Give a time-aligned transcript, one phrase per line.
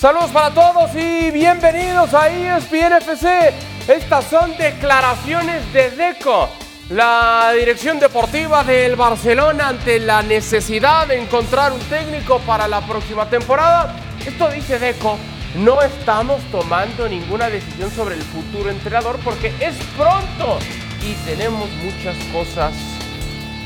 [0.00, 3.52] Saludos para todos y bienvenidos a E ESPN FC.
[3.86, 6.48] Estas son declaraciones de Deco,
[6.88, 13.28] la dirección deportiva del Barcelona ante la necesidad de encontrar un técnico para la próxima
[13.28, 13.94] temporada.
[14.24, 15.18] Esto dice Deco,
[15.56, 20.60] no estamos tomando ninguna decisión sobre el futuro entrenador porque es pronto
[21.02, 22.72] y tenemos muchas cosas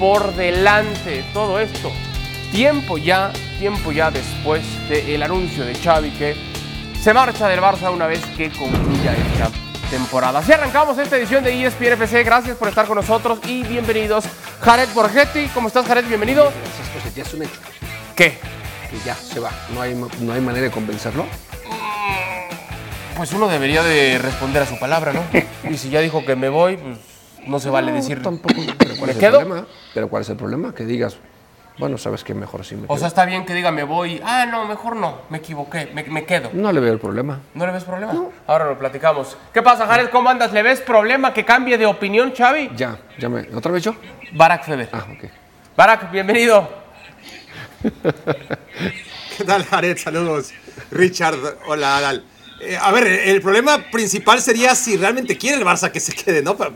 [0.01, 1.25] por delante.
[1.33, 1.93] Todo esto
[2.55, 6.37] tiempo ya, tiempo ya después del anuncio de Xavi que
[7.03, 9.51] se marcha del Barça una vez que concluya esta
[9.91, 10.39] temporada.
[10.39, 12.23] Así arrancamos esta edición de ESPN FC.
[12.23, 14.25] Gracias por estar con nosotros y bienvenidos.
[14.61, 16.07] Jared Borgetti, ¿cómo estás Jared?
[16.07, 16.45] Bienvenido.
[16.49, 17.61] Esas cosas ya es un hecho.
[18.15, 18.39] ¿Qué?
[18.89, 19.51] Que ya se va.
[19.75, 21.27] No hay, no hay manera de convencerlo.
[23.17, 25.25] Pues uno debería de responder a su palabra, ¿no?
[25.71, 26.99] Y si ya dijo que me voy, pues
[27.49, 28.23] no se vale decir.
[28.23, 28.55] Tampoco.
[28.79, 29.41] Pero ¿cuál ¿Me es quedo?
[29.41, 29.69] el problema?
[29.93, 30.73] Pero ¿cuál es el problema?
[30.73, 31.17] Que digas,
[31.79, 32.99] bueno, sabes que mejor sí me O quedo.
[32.99, 34.21] sea, está bien que diga me voy.
[34.25, 35.23] Ah, no, mejor no.
[35.31, 35.91] Me equivoqué.
[35.93, 36.51] Me, me quedo.
[36.53, 37.41] no le veo el problema.
[37.55, 38.15] ¿No le ves problema?
[38.47, 39.37] Ahora lo platicamos.
[39.53, 40.09] ¿Qué pasa, Jared?
[40.11, 40.53] ¿Cómo andas?
[40.53, 42.71] ¿Le ves problema que cambie de opinión, Xavi?
[42.77, 43.49] Ya, ya me.
[43.55, 43.95] ¿Otra vez yo?
[44.35, 44.89] Barack Feber.
[44.93, 45.31] Ah, ok.
[45.77, 46.69] Barack, bienvenido.
[49.37, 49.97] ¿Qué tal, Jared?
[49.99, 50.53] Saludos.
[50.91, 52.25] Richard, hola, Adal.
[52.61, 56.43] Eh, a ver, el problema principal sería si realmente quiere el Barça que se quede,
[56.43, 56.57] ¿no?
[56.57, 56.71] Pa-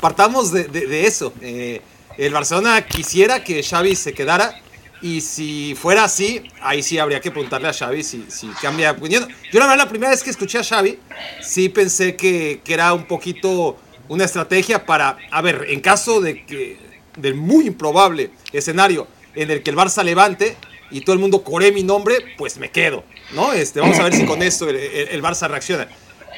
[0.00, 1.32] Partamos de, de- de eso.
[1.42, 1.82] Eh,
[2.18, 4.60] el Barcelona quisiera que Xavi se quedara
[5.00, 8.98] y si fuera así, ahí sí habría que preguntarle a Xavi si, si cambia de
[8.98, 9.28] opinión.
[9.52, 10.98] Yo la verdad, la primera vez que escuché a Xavi,
[11.40, 16.44] sí pensé que, que era un poquito una estrategia para, a ver, en caso de
[16.44, 16.76] que,
[17.16, 20.56] del muy improbable escenario en el que el Barça levante
[20.90, 23.52] y todo el mundo coree mi nombre, pues me quedo, ¿no?
[23.52, 25.86] Este, vamos a ver si con esto el, el- Barça reacciona.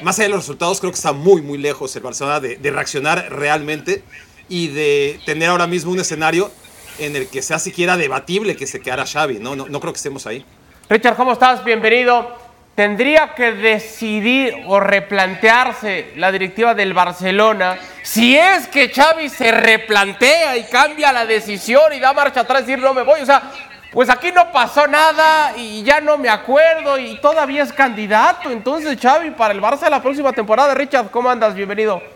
[0.03, 3.27] Más allá de los resultados, creo que está muy, muy lejos el Barcelona de reaccionar
[3.31, 4.03] realmente
[4.51, 6.51] y de tener ahora mismo un escenario
[6.99, 9.55] en el que sea siquiera debatible que se quedara Xavi, ¿no?
[9.55, 10.45] No, no creo que estemos ahí.
[10.89, 11.63] Richard, ¿cómo estás?
[11.63, 12.35] Bienvenido.
[12.75, 20.57] ¿Tendría que decidir o replantearse la directiva del Barcelona si es que Xavi se replantea
[20.57, 23.21] y cambia la decisión y da marcha atrás y decir no me voy?
[23.21, 23.53] O sea,
[23.93, 28.51] pues aquí no pasó nada y ya no me acuerdo y todavía es candidato.
[28.51, 30.73] Entonces, Xavi, para el Barça la próxima temporada.
[30.73, 31.55] Richard, ¿cómo andas?
[31.55, 32.10] Bienvenido.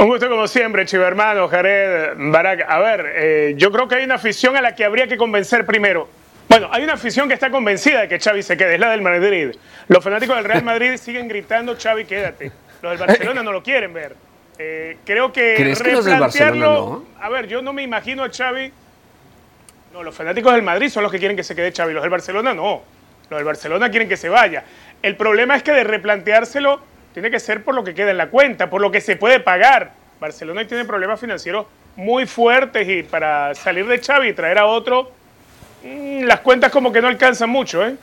[0.00, 2.64] Un gusto como siempre, chivo hermano, Jared, Barak.
[2.66, 5.66] A ver, eh, yo creo que hay una afición a la que habría que convencer
[5.66, 6.08] primero.
[6.48, 9.02] Bueno, hay una afición que está convencida de que Xavi se quede, es la del
[9.02, 9.50] Madrid.
[9.88, 12.50] Los fanáticos del Real Madrid siguen gritando, Xavi, quédate.
[12.80, 14.16] Los del Barcelona no lo quieren ver.
[14.58, 18.24] Eh, creo que ¿Crees que los del Barcelona replantearlo- A ver, yo no me imagino
[18.24, 18.72] a Xavi...
[19.92, 22.10] No, los fanáticos del Madrid son los que quieren que se quede Xavi, los del
[22.10, 22.82] Barcelona no.
[23.28, 24.64] Los del Barcelona quieren que se vaya.
[25.02, 26.80] El problema es que de replanteárselo
[27.14, 29.40] tiene que ser por lo que queda en la cuenta, por lo que se puede
[29.40, 29.92] pagar.
[30.20, 31.66] Barcelona tiene problemas financieros
[31.96, 35.10] muy fuertes y para salir de Xavi y traer a otro,
[35.82, 37.96] mm, las cuentas como que no alcanzan mucho, ¿eh?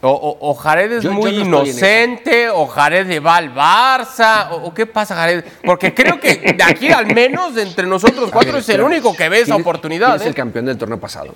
[0.00, 3.52] O, o- o Jared es Yo- yo muy no en inocente, o Jared va al
[3.52, 5.44] Barça, o, o qué pasa, Jared.
[5.64, 9.28] Porque creo que de aquí, al menos, entre nosotros cuatro, ver, es el único que
[9.28, 10.06] ve esa ¿Quién es- oportunidad.
[10.10, 10.28] ¿Quién es ¿eh?
[10.28, 11.34] el campeón del torneo pasado?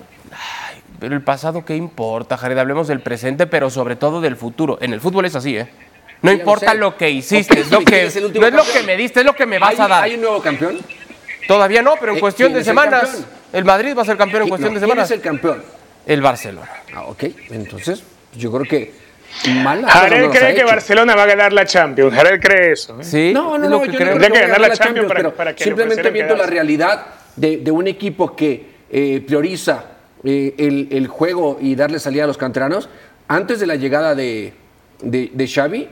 [0.97, 2.57] Pero el pasado, ¿qué importa, Jared?
[2.57, 4.77] Hablemos del presente, pero sobre todo del futuro.
[4.79, 5.67] En el fútbol es así, ¿eh?
[6.23, 8.95] No Ya importa lo que hiciste, es lo ¿quién que, no es lo que me
[8.97, 10.03] diste, es lo que me vas ¿Hay, a dar.
[10.05, 10.79] ¿Hay un nuevo campeón?
[11.47, 13.25] Todavía no, pero en Eh, cuestión ¿quién de el semanas.
[13.51, 15.11] El Madrid va a ser campeón en ¿Qui- cuestión no, de ¿Quién semanas.
[15.11, 15.61] es el campeón?
[16.05, 16.69] El Barcelona.
[16.95, 17.23] Ah, ok.
[17.51, 18.01] Entonces,
[18.35, 18.93] yo creo que
[19.63, 20.67] mal las cosas Jared no cree que hecho.
[20.67, 22.13] Barcelona va a ganar la Champions.
[22.13, 22.99] Jared cree eso.
[23.01, 23.03] ¿eh?
[23.03, 24.17] Sí, No, no, es no, lo que yo creo.
[24.17, 27.71] que ganar la Champions para- pero para que le simplemente viendo la realidad de, de
[27.71, 29.83] un equipo que eh, prioriza
[30.23, 32.87] eh, el, el juego y darle salida a los canteranos,
[33.27, 34.53] antes de la llegada de,
[35.01, 35.89] de, de Xavi,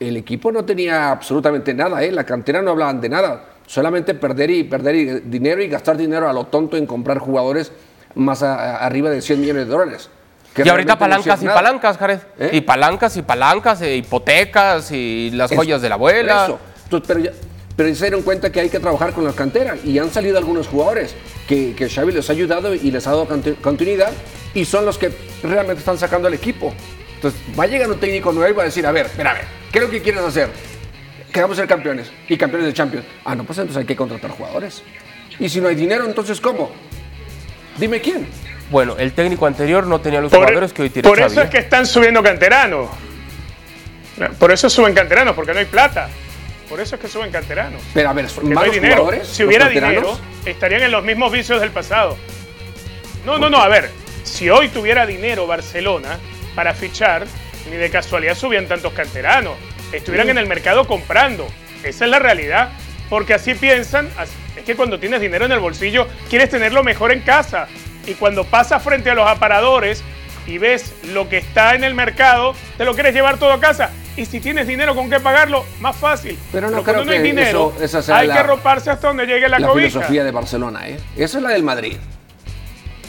[0.00, 2.10] el equipo no tenía absolutamente nada, ¿eh?
[2.12, 6.28] la cantera no hablaban de nada, solamente perder y perder y- dinero y gastar dinero
[6.28, 7.72] a lo tonto en comprar jugadores
[8.14, 10.10] más a- a- arriba de 100 millones de dólares.
[10.56, 12.18] Y ahorita realmente no palancas y palancas, Jared.
[12.38, 12.50] ¿Eh?
[12.52, 16.44] Y palancas y palancas, e hipotecas y las Es- joyas de la abuela.
[16.44, 16.58] Eso.
[16.84, 17.30] Entonces, pero, ya,
[17.76, 20.68] pero se dieron cuenta que hay que trabajar con la cantera y han salido algunos
[20.68, 21.14] jugadores
[21.48, 24.12] que, que Xavi les ha ayudado y les ha dado conti- continuidad
[24.54, 25.10] y son los que
[25.42, 26.72] realmente están sacando al equipo.
[27.16, 29.34] Entonces, va a llegar un técnico nuevo y va a decir, a ver, espera, a
[29.34, 29.44] ver,
[29.74, 30.48] ¿qué es lo que quieres hacer?
[31.32, 33.04] Queremos ser campeones y campeones de Champions.
[33.24, 34.84] Ah, no, pues entonces hay que contratar jugadores.
[35.40, 36.70] Y si no hay dinero, entonces ¿cómo?
[37.76, 38.28] Dime quién.
[38.70, 41.40] Bueno, el técnico anterior no tenía los Por, jugadores que hoy tiene por Xavi, eso
[41.40, 41.44] ¿eh?
[41.44, 42.88] es que están subiendo canteranos.
[44.38, 46.08] Por eso suben canteranos, porque no hay plata.
[46.68, 47.82] Por eso es que suben canteranos.
[47.92, 49.02] Pero a ver, Porque no ¿malos hay dinero.
[49.02, 49.26] jugadores?
[49.26, 50.16] Si hubiera dinero,
[50.46, 52.16] estarían en los mismos vicios del pasado.
[53.26, 53.90] No, no, no, a ver.
[54.22, 56.16] Si hoy tuviera dinero Barcelona
[56.54, 57.26] para fichar,
[57.70, 59.54] ni de casualidad subían tantos canteranos.
[59.92, 61.46] Estuvieran en el mercado comprando.
[61.82, 62.70] Esa es la realidad.
[63.10, 64.08] Porque así piensan,
[64.56, 67.68] es que cuando tienes dinero en el bolsillo, quieres tenerlo mejor en casa.
[68.06, 70.02] Y cuando pasas frente a los aparadores
[70.46, 73.90] y ves lo que está en el mercado, te lo quieres llevar todo a casa.
[74.16, 76.38] Y si tienes dinero con qué pagarlo, más fácil.
[76.52, 79.08] Pero no cuando creo no hay dinero, eso- esa sea hay la- que roparse hasta
[79.08, 79.88] donde llegue la, la cobija.
[79.90, 80.98] filosofía de Barcelona, ¿eh?
[81.16, 81.96] Esa es la del Madrid.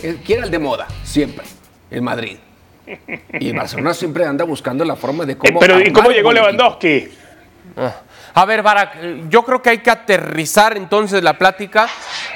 [0.04, 1.46] Eh, Quiere el de moda, siempre.
[1.92, 2.38] El Madrid.
[3.40, 5.60] Y Barcelona siempre anda buscando la forma de Eh, cómo.
[5.60, 6.32] pero ¿y cómo llegó.
[6.32, 7.08] Lewandowski?
[8.38, 11.88] A ver, Barak, yo creo que hay que aterrizar entonces la plática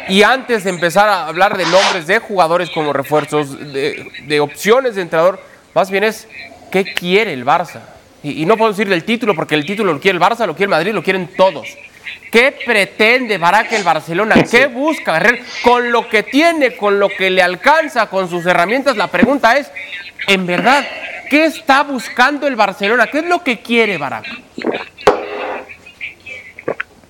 [0.08, 4.96] y antes de empezar a hablar de nombres de jugadores como refuerzos, de, de opciones
[4.96, 5.40] de entrenador,
[5.76, 6.28] más bien es
[6.72, 7.82] qué quiere el Barça.
[8.24, 10.54] Y, y no puedo decir del título porque el título lo quiere el Barça, lo
[10.56, 11.68] quiere el Madrid, lo quieren todos.
[12.32, 14.36] ¿Qué pretende Barak el Barcelona?
[14.50, 15.44] ¿Qué busca Guerrero?
[15.64, 19.72] Con lo que tiene, con lo que le alcanza, con sus herramientas, la pregunta es,
[20.28, 20.86] en verdad,
[21.30, 23.08] ¿qué está buscando el Barcelona?
[23.08, 24.26] ¿Qué es lo que quiere Barak?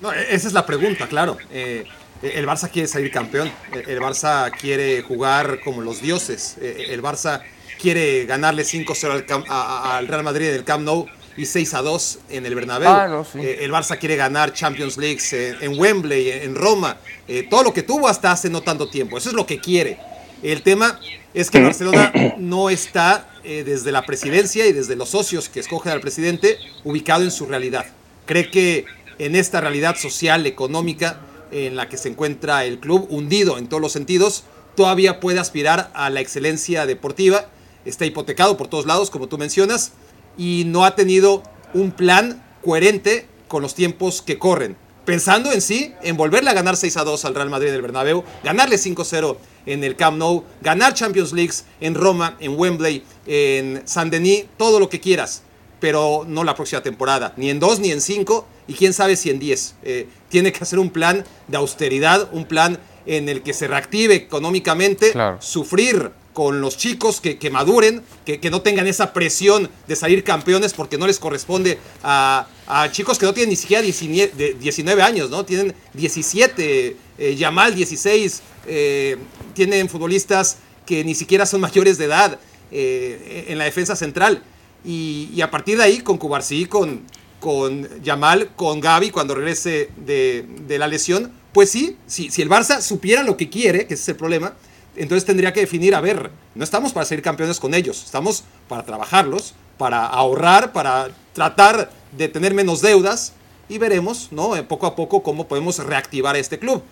[0.00, 1.36] No, e- esa es la pregunta, claro.
[1.52, 1.84] Eh,
[2.22, 3.50] el Barça quiere salir campeón.
[3.72, 6.56] El el Barça quiere jugar como los dioses.
[6.60, 7.42] El Barça
[7.80, 11.06] quiere ganarle 5-0 al, Cam- a- a- al Real Madrid en el Camp Nou
[11.36, 12.88] y 6-2 en el Bernabéu.
[12.88, 13.38] Ah, no, sí.
[13.38, 16.98] Eh, El Barça quiere ganar Champions League en Wembley, en Roma.
[17.28, 19.18] Eh, Todo lo que tuvo hasta hace no tanto tiempo.
[19.18, 19.98] Eso es lo que quiere.
[20.42, 20.98] El tema
[21.34, 25.60] es que el Barcelona no está eh, desde la presidencia y desde los socios que
[25.60, 27.86] escogen al presidente ubicado en su realidad.
[28.26, 28.84] Cree que
[29.18, 31.20] en esta realidad social, económica,
[31.52, 34.44] en la que se encuentra el club, hundido en todos los sentidos,
[34.76, 37.46] todavía puede aspirar a la excelencia deportiva.
[37.84, 39.92] Está hipotecado por todos lados, como tú mencionas,
[40.40, 41.42] y no ha tenido
[41.74, 44.74] un plan coherente con los tiempos que corren.
[45.04, 48.24] Pensando en sí, en volverle a ganar 6 a 2 al Real Madrid del Bernabéu,
[48.42, 54.46] ganarle 5-0 en el Camp Nou, ganar Champions Leagues en Roma, en Wembley, en Saint-Denis,
[54.56, 55.42] todo lo que quieras
[55.78, 59.30] pero no la próxima temporada, ni en dos ni en cinco, y quién sabe si
[59.30, 59.76] en diez.
[59.82, 64.14] Eh, tiene que hacer un plan de austeridad, un plan en el que se reactive
[64.14, 65.38] económicamente, Claro.
[65.40, 70.22] sufrir con los chicos que, que maduren, que, que no tengan esa presión de salir
[70.22, 74.54] campeones porque no les corresponde a, a chicos que no tienen ni siquiera 19, de
[74.54, 75.44] 19 años, ¿no?
[75.44, 79.16] Tienen 17, eh, Yamal 16, eh,
[79.54, 82.38] tienen futbolistas que ni siquiera son mayores de edad
[82.70, 84.42] eh, en la defensa central.
[84.84, 87.02] Y, a partir de ahí, con Cubarsí, con,
[87.38, 92.48] con Yamal, con Gaby, cuando regrese de, de la lesión, pues sí, si, si el
[92.48, 94.54] Barça supiera lo que quiere, que es el problema,
[95.02, 98.84] entonces tendría que definir, a ver, no estamos para ser campeones con ellos, estamos para
[98.84, 103.32] trabajarlos, para ahorrar, para tratar de tener menos deudas
[103.68, 104.56] y veremos, ¿no?
[104.56, 106.82] Eh, Poco a poco cómo podemos reactivar este club.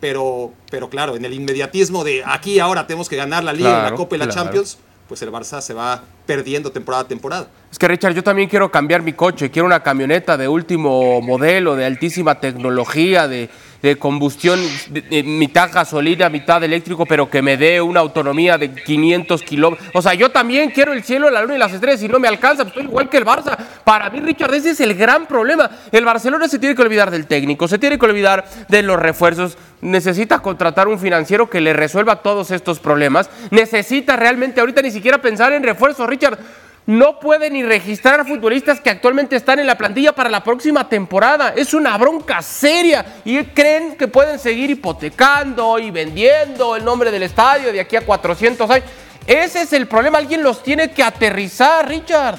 [0.00, 3.94] Pero, pero claro, en el inmediatismo de aquí ahora tenemos que ganar la Liga, la
[3.94, 4.42] Copa y la claro.
[4.42, 7.48] Champions, pues el Barça se va perdiendo temporada a temporada.
[7.70, 11.76] Es que Richard, yo también quiero cambiar mi coche, quiero una camioneta de último modelo,
[11.76, 13.48] de altísima tecnología, de,
[13.82, 19.42] de combustión, de- mitad gasolina, mitad eléctrico, pero que me dé una autonomía de 500
[19.42, 19.88] kilómetros.
[19.92, 22.28] O sea, yo también quiero el cielo, la luna y las estrellas y no me
[22.28, 23.56] alcanza, pues estoy igual que el Barça.
[23.84, 25.68] Para mí, Richard, ese es el gran problema.
[25.90, 29.58] El Barcelona se tiene que olvidar del técnico, se tiene que olvidar de los refuerzos,
[29.80, 35.18] necesita contratar un financiero que le resuelva todos estos problemas, necesita realmente ahorita ni siquiera
[35.20, 36.38] pensar en refuerzos, Richard.
[36.84, 41.54] No puede ni registrar futbolistas que actualmente están en la plantilla para la próxima temporada.
[41.56, 43.20] Es una bronca seria.
[43.24, 48.00] Y creen que pueden seguir hipotecando y vendiendo el nombre del estadio de aquí a
[48.00, 48.86] 400 años.
[49.26, 50.18] Ese es el problema.
[50.18, 52.38] Alguien los tiene que aterrizar, Richard.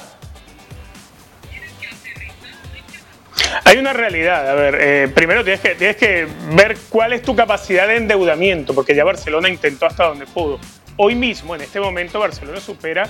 [3.64, 5.60] Hay una realidad, a ver, eh, primero tienes
[5.96, 10.58] que ver cuál es tu capacidad de endeudamiento, porque ya Barcelona intentó hasta donde pudo.
[10.96, 13.08] Hoy mismo, en este momento, Barcelona supera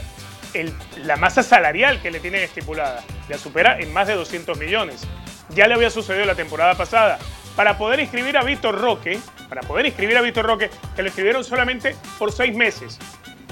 [1.05, 5.07] la masa salarial que le tienen estipulada, la supera en más de 200 millones.
[5.51, 7.19] Ya le había sucedido la temporada pasada.
[7.57, 9.19] Para poder inscribir a Víctor Roque,
[9.49, 12.99] para poder inscribir a Víctor Roque, que lo inscribieron solamente por seis meses,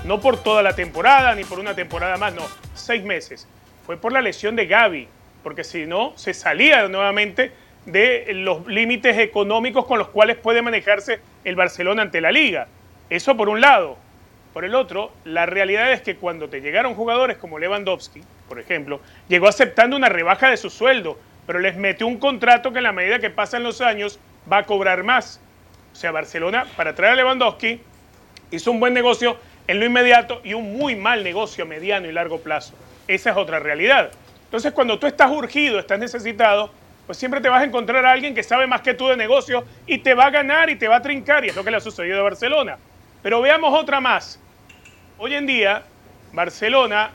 [0.05, 2.43] no por toda la temporada ni por una temporada más, no,
[2.75, 3.47] seis meses.
[3.87, 5.09] Fue por la lesión de Gaby,
[5.43, 7.53] porque si no, se salía nuevamente
[7.87, 12.69] de los límites económicos con los cuales puede manejarse el Barcelona ante la liga.
[13.11, 13.99] Eso por un lado.
[14.53, 19.01] Por el otro, la realidad es que cuando te llegaron jugadores como Lewandowski, por ejemplo,
[19.29, 22.93] llegó aceptando una rebaja de su sueldo, pero les metió un contrato que en la
[22.93, 24.19] medida que pasan los años
[24.51, 25.41] va a cobrar más.
[25.93, 27.81] O sea, Barcelona, para traer a Lewandowski,
[28.51, 32.13] hizo un buen negocio en lo inmediato y un muy mal negocio a mediano y
[32.13, 32.75] largo plazo.
[33.09, 34.11] Esa es otra realidad.
[34.45, 36.71] Entonces, cuando tú estás urgido, estás necesitado,
[37.07, 39.65] pues siempre te vas a encontrar a alguien que sabe más que tú de negocio
[39.87, 41.79] y te va a ganar y te va a trincar, y es lo que le
[41.79, 42.77] ha sucedido a Barcelona.
[43.23, 44.41] Pero veamos otra más.
[45.19, 45.85] Hoy en día,
[46.33, 47.11] Barcelona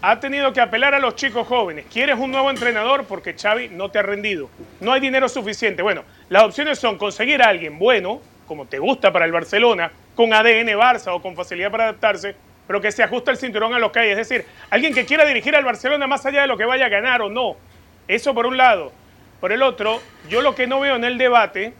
[0.00, 1.84] ha tenido que apelar a los chicos jóvenes.
[1.92, 3.04] ¿Quieres un nuevo entrenador?
[3.04, 4.48] Porque Xavi no te ha rendido.
[4.80, 5.82] No hay dinero suficiente.
[5.82, 10.32] Bueno, las opciones son conseguir a alguien bueno, como te gusta para el Barcelona, con
[10.32, 12.34] ADN Barça o con facilidad para adaptarse,
[12.66, 14.10] pero que se ajusta el cinturón a lo que hay.
[14.10, 16.88] Es decir, alguien que quiera dirigir al Barcelona más allá de lo que vaya a
[16.88, 17.56] ganar o no.
[18.08, 18.92] Eso por un lado.
[19.40, 21.74] Por el otro, yo lo que no veo en el debate,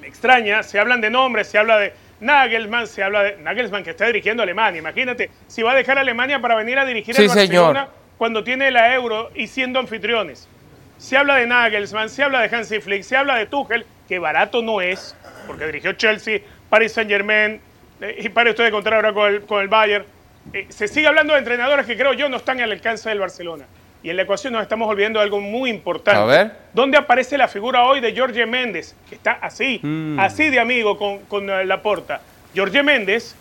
[0.00, 3.90] me extraña, se hablan de nombres, se habla de Nagelsmann, se habla de Nagelsmann que
[3.90, 4.78] está dirigiendo Alemania.
[4.78, 7.94] Imagínate, si va a dejar Alemania para venir a dirigir Sí, al Barcelona señor.
[8.16, 10.48] cuando tiene la Euro y siendo anfitriones.
[10.96, 14.62] Se habla de Nagelsmann, se habla de Hansi Flick, se habla de Tuchel, que barato
[14.62, 15.14] no es,
[15.46, 16.40] porque dirigió Chelsea,
[16.70, 17.60] Paris Saint Germain,
[18.00, 20.04] eh, y para usted de contar ahora con el, con el Bayern.
[20.52, 23.64] Eh, se sigue hablando de entrenadores que creo yo no están al alcance del Barcelona.
[24.04, 26.20] Y en la ecuación nos estamos olvidando de algo muy importante.
[26.20, 26.52] A ver.
[26.74, 28.94] ¿Dónde aparece la figura hoy de Jorge Méndez?
[29.08, 30.20] Que está así, Mm.
[30.20, 32.20] así de amigo con, con Laporta.
[32.54, 33.34] Jorge Méndez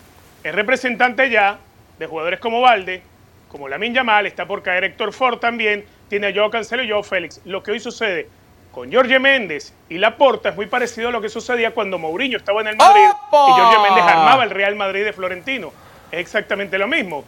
[0.43, 1.59] es representante ya
[1.99, 3.01] de jugadores como Valde,
[3.49, 7.03] como Lamin Yamal, está por caer Héctor Ford también, tiene a Joao Cancelo y Joao
[7.03, 7.41] Félix.
[7.45, 8.27] Lo que hoy sucede
[8.71, 12.61] con Jorge Méndez y Laporta es muy parecido a lo que sucedía cuando Mourinho estaba
[12.61, 13.47] en el Madrid ¡Opa!
[13.49, 15.71] y Jorge Méndez armaba el Real Madrid de Florentino.
[16.11, 17.23] Es exactamente lo mismo.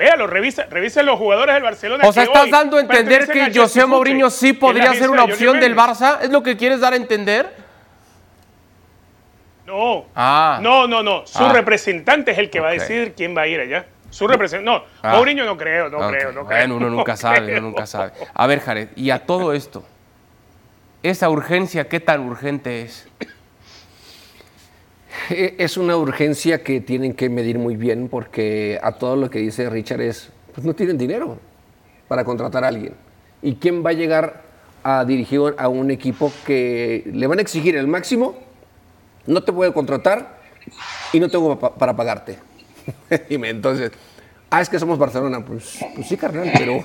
[0.00, 2.08] Véalo, revisa, revisen los jugadores del Barcelona.
[2.08, 5.24] O sea, que estás hoy dando a entender que José Mourinho sí podría ser una
[5.24, 5.76] opción del.
[5.76, 6.20] Barça.
[6.22, 7.54] ¿Es lo que quieres dar a entender?
[9.66, 10.06] No.
[10.16, 10.58] Ah.
[10.62, 11.26] No, no, no.
[11.26, 11.52] Su Ah.
[11.52, 13.84] representante es el que va a decidir quién va a ir allá.
[14.08, 14.70] Su representante.
[14.70, 15.16] No, Ah.
[15.16, 16.58] Mourinho no creo, no creo, no creo.
[16.58, 17.58] Bueno, uno nunca no sabe, creo.
[17.58, 18.12] uno nunca sabe.
[18.32, 19.84] A ver, Jared, y a todo esto,
[21.02, 23.06] esa urgencia, ¿qué tan urgente es?
[25.28, 29.38] Eh, Es una urgencia que tienen que medir muy bien porque a todo lo que
[29.38, 31.38] dice Richard es, pues no tienen dinero
[32.08, 32.94] para contratar a alguien.
[33.42, 34.42] ¿Y quién va a llegar
[34.82, 38.36] a dirigir a un equipo que le van a exigir el máximo?
[39.26, 40.38] No te puedo contratar
[41.12, 42.38] y no tengo pa- para pagarte.
[43.28, 43.92] Dime, entonces,
[44.50, 45.44] ah, es que somos Barcelona.
[45.44, 46.84] Pues, pues sí, carnal, pero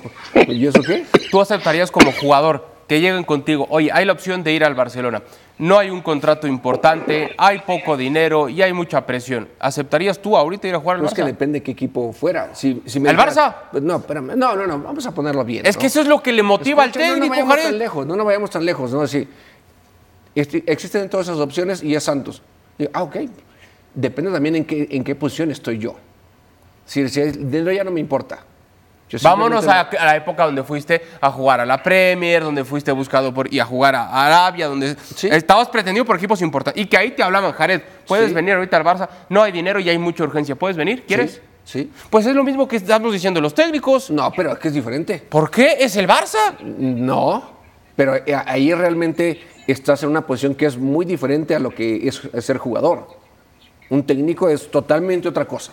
[0.52, 1.04] ¿y eso qué?
[1.30, 3.66] ¿Tú aceptarías como jugador que lleguen contigo?
[3.70, 5.22] Oye, hay la opción de ir al Barcelona.
[5.58, 9.48] No hay un contrato importante, hay poco dinero y hay mucha presión.
[9.58, 11.26] ¿Aceptarías tú ahorita ir a jugar al No es que Barça?
[11.26, 12.54] depende qué equipo fuera.
[12.54, 13.54] Si, si me ¿El Barça?
[13.70, 14.36] Pues no, espérame.
[14.36, 15.64] No, no, no, vamos a ponerlo bien.
[15.64, 15.80] Es ¿no?
[15.80, 18.16] que eso es lo que le motiva al técnico, no, no vayamos tan lejos, no
[18.16, 19.00] nos vayamos tan lejos, ¿no?
[19.00, 19.26] Así,
[20.34, 22.42] este, existen todas esas opciones y es Santos.
[22.76, 23.16] Digo, ah, ok.
[23.94, 25.96] Depende también en qué, en qué posición estoy yo.
[26.84, 28.44] Si, si el dinero ya no me importa.
[29.22, 33.52] Vámonos a, la época donde fuiste a jugar a la Premier, donde fuiste buscado por,
[33.52, 35.28] y a jugar a Arabia, donde Sí.
[35.30, 36.82] estabas pretendido por equipos importantes.
[36.82, 38.34] Y que ahí te hablaban, Jared, puedes Sí.
[38.34, 40.56] venir ahorita al Barça, no hay dinero y hay mucha urgencia.
[40.56, 41.04] ¿Puedes venir?
[41.06, 41.40] ¿Quieres?
[41.64, 41.92] Sí, sí.
[42.10, 44.10] Pues es lo mismo que estamos diciendo los técnicos.
[44.10, 45.24] No, pero es que es diferente.
[45.28, 45.76] ¿Por qué?
[45.78, 46.58] ¿Es el Barça?
[46.60, 47.50] No,
[47.94, 52.22] pero ahí realmente estás en una posición que es muy diferente a lo que es
[52.44, 53.06] ser jugador.
[53.88, 55.72] Un técnico es totalmente otra cosa.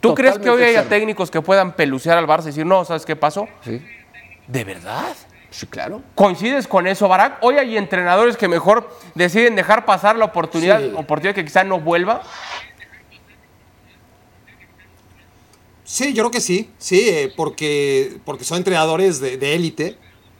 [0.00, 0.90] ¿Tú crees que hoy haya externo.
[0.90, 3.48] técnicos que puedan pelucear al Barça y decir, no, ¿sabes qué pasó?
[3.64, 3.82] Sí,
[4.46, 5.14] ¿De verdad?
[5.50, 6.02] sí, claro.
[6.14, 7.38] ¿Coincides con eso, Barak?
[7.42, 10.92] Hoy hay entrenadores que mejor deciden dejar pasar la oportunidad, Sí.
[10.94, 12.22] oportunidad que quizá no vuelva.
[15.84, 19.96] Sí, yo creo que sí, sí, eh, porque, porque son entrenadores de de élite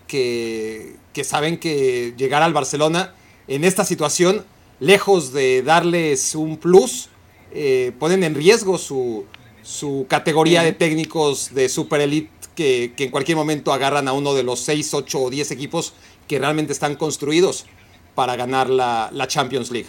[0.06, 3.14] que, que saben que llegar al Barcelona
[3.46, 4.44] en esta situación,
[4.78, 7.08] lejos de darles un plus,
[7.52, 9.24] eh, ponen en riesgo su,
[9.68, 14.32] su categoría de técnicos de super elite que, que en cualquier momento agarran a uno
[14.32, 15.92] de los 6, 8 o 10 equipos
[16.26, 17.66] que realmente están construidos
[18.14, 19.88] para ganar la, la Champions League.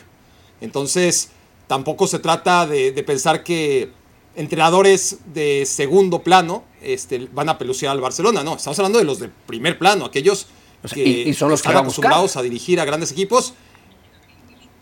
[0.60, 1.30] Entonces,
[1.68, 3.90] tampoco se trata de, de pensar que
[4.36, 8.44] entrenadores de segundo plano este, van a peluciar al Barcelona.
[8.44, 10.48] No, estamos hablando de los de primer plano, aquellos
[10.84, 12.06] O sea, que y- y son los que están a buscar.
[12.06, 13.54] acostumbrados a dirigir a grandes equipos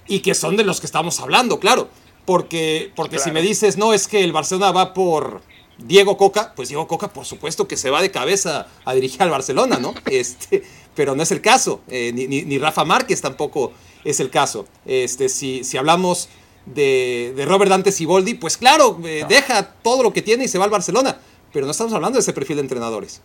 [0.08, 1.89] y que son de los que estamos hablando, claro.
[2.27, 3.34] Porque, porque si Claro.
[3.36, 5.41] me dices, no, es que el Barcelona va por
[5.77, 9.29] Diego Coca, pues Diego Coca, por supuesto que se va de cabeza a dirigir al
[9.29, 9.93] Barcelona, ¿no?
[10.12, 10.62] Este,
[10.93, 11.79] pero no es el caso.
[11.88, 13.72] eh, ni, ni- ni Rafa Márquez tampoco
[14.03, 14.65] es el caso.
[14.86, 16.27] Este, si, si hablamos
[16.65, 20.57] de, de Robert Dante Siboldi, pues claro, eh, deja todo lo que tiene y se
[20.57, 21.17] va al Barcelona.
[21.53, 23.22] Pero no estamos hablando de ese perfil de entrenadores.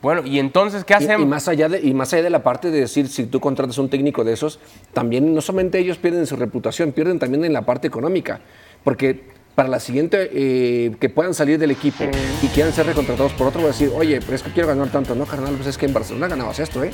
[0.00, 1.22] Bueno, y entonces, ¿qué Y, hacemos?
[1.22, 3.76] y más allá de, y más allá de la parte de decir, si tú contratas
[3.78, 4.60] a un técnico de esos,
[4.92, 8.40] también no solamente ellos pierden su reputación, pierden también en la parte económica.
[8.84, 9.20] Porque
[9.56, 12.04] para la siguiente, eh, que puedan salir del equipo
[12.42, 14.88] y quieran ser recontratados por otro, va a decir, oye, pero es que quiero ganar
[14.88, 15.16] tanto.
[15.16, 16.90] No, carnal, pues es que en Barcelona ganabas esto, ¿eh?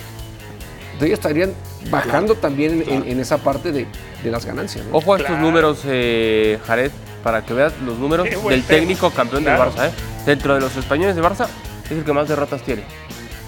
[0.95, 1.53] Entonces ellos estarían
[1.91, 3.87] bajando también en, en esa parte de,
[4.23, 4.87] de las ganancias.
[4.87, 4.97] ¿no?
[4.97, 5.45] Ojo a estos Claro.
[5.45, 6.91] números, eh, Jared,
[7.23, 9.65] para que veas los números del técnico campeón Claro.
[9.73, 9.89] del Barça.
[9.89, 9.93] ¿eh?
[10.25, 11.49] Dentro de los españoles de Barça,
[11.95, 12.83] es el que más derrotas tiene.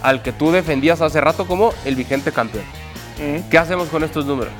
[0.02, 2.64] Al que tú defendías hace rato como el vigente campeón.
[3.18, 3.48] Mm.
[3.50, 4.52] ¿Qué hacemos con estos números?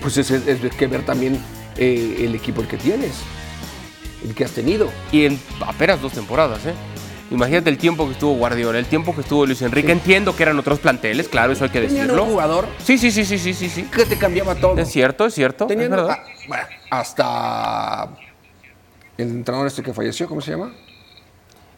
[0.00, 1.38] Pues es, es que ver también
[1.76, 3.12] eh, el equipo el que tienes,
[4.24, 4.88] el que has tenido.
[5.12, 6.72] Y en apenas dos temporadas, ¿eh?
[7.30, 9.92] Imagínate el tiempo que estuvo Guardiola, el tiempo que estuvo Luis Enrique.
[9.92, 12.24] Entiendo que eran otros planteles, claro, eso hay que Tenían decirlo.
[12.24, 13.82] un jugador Sí, sí, sí, sí, sí, sí, sí.
[13.84, 14.76] que te cambiaba todo.
[14.78, 15.66] Es cierto, es cierto.
[15.66, 16.18] Tenían es verdad.
[16.48, 18.08] bueno, hasta
[19.16, 20.72] el entrenador este que falleció, ¿cómo se llama?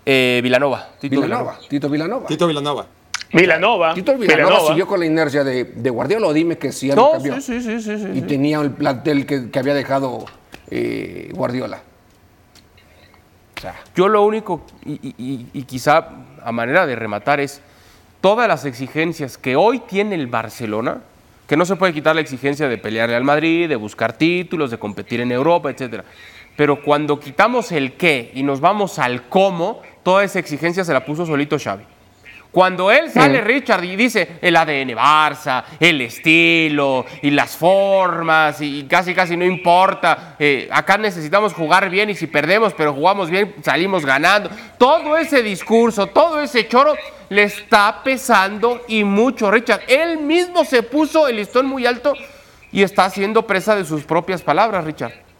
[0.04, 0.88] Eh, Vilanova.
[1.00, 1.58] Tito Vilanova.
[1.68, 2.26] Tito Vilanova.
[2.26, 2.86] Tito Vilanova.
[3.32, 3.94] Vilanova.
[3.94, 7.40] Tito Vilanova, siguió con la inercia de, de Guardiola, o dime que sí, No, cambió.
[7.40, 8.22] sí, sí, sí, sí, sí, Y sí.
[8.26, 10.26] tenía el plantel que, que había dejado
[10.70, 11.80] eh, Guardiola.
[13.56, 16.08] O sea, Yo lo único, y, y- y- y quizá
[16.44, 17.60] a manera de rematar, es
[18.20, 20.98] todas las exigencias que hoy tiene el Barcelona,
[21.46, 24.78] que no se puede quitar la exigencia de pelearle al Madrid, de buscar títulos, de
[24.78, 26.04] competir en Europa, etcétera.
[26.56, 31.04] Pero cuando quitamos el qué y nos vamos al cómo, toda esa exigencia se la
[31.04, 31.84] puso solito Xavi.
[32.52, 38.84] Cuando él sale, Richard, y dice el ADN Barça, el estilo y las formas, y
[38.84, 43.54] casi casi no importa, eh, acá necesitamos jugar bien y si perdemos, pero jugamos bien,
[43.62, 44.50] salimos ganando.
[44.76, 46.94] Todo ese discurso, todo ese choro
[47.30, 49.80] le está pesando y mucho, Richard.
[49.88, 52.12] Él mismo se puso el listón muy alto
[52.70, 55.31] y está siendo presa de sus propias palabras, Richard.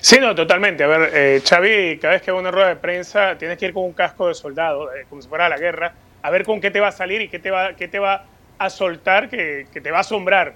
[0.00, 0.84] Sí, no, totalmente.
[0.84, 3.72] A ver, eh, Xavi, cada vez que a una rueda de prensa, tienes que ir
[3.72, 6.70] con un casco de soldado, eh, como si fuera la guerra, a ver con qué
[6.70, 8.24] te va a salir y qué te va, qué te va
[8.58, 10.54] a soltar, que, te va a asombrar.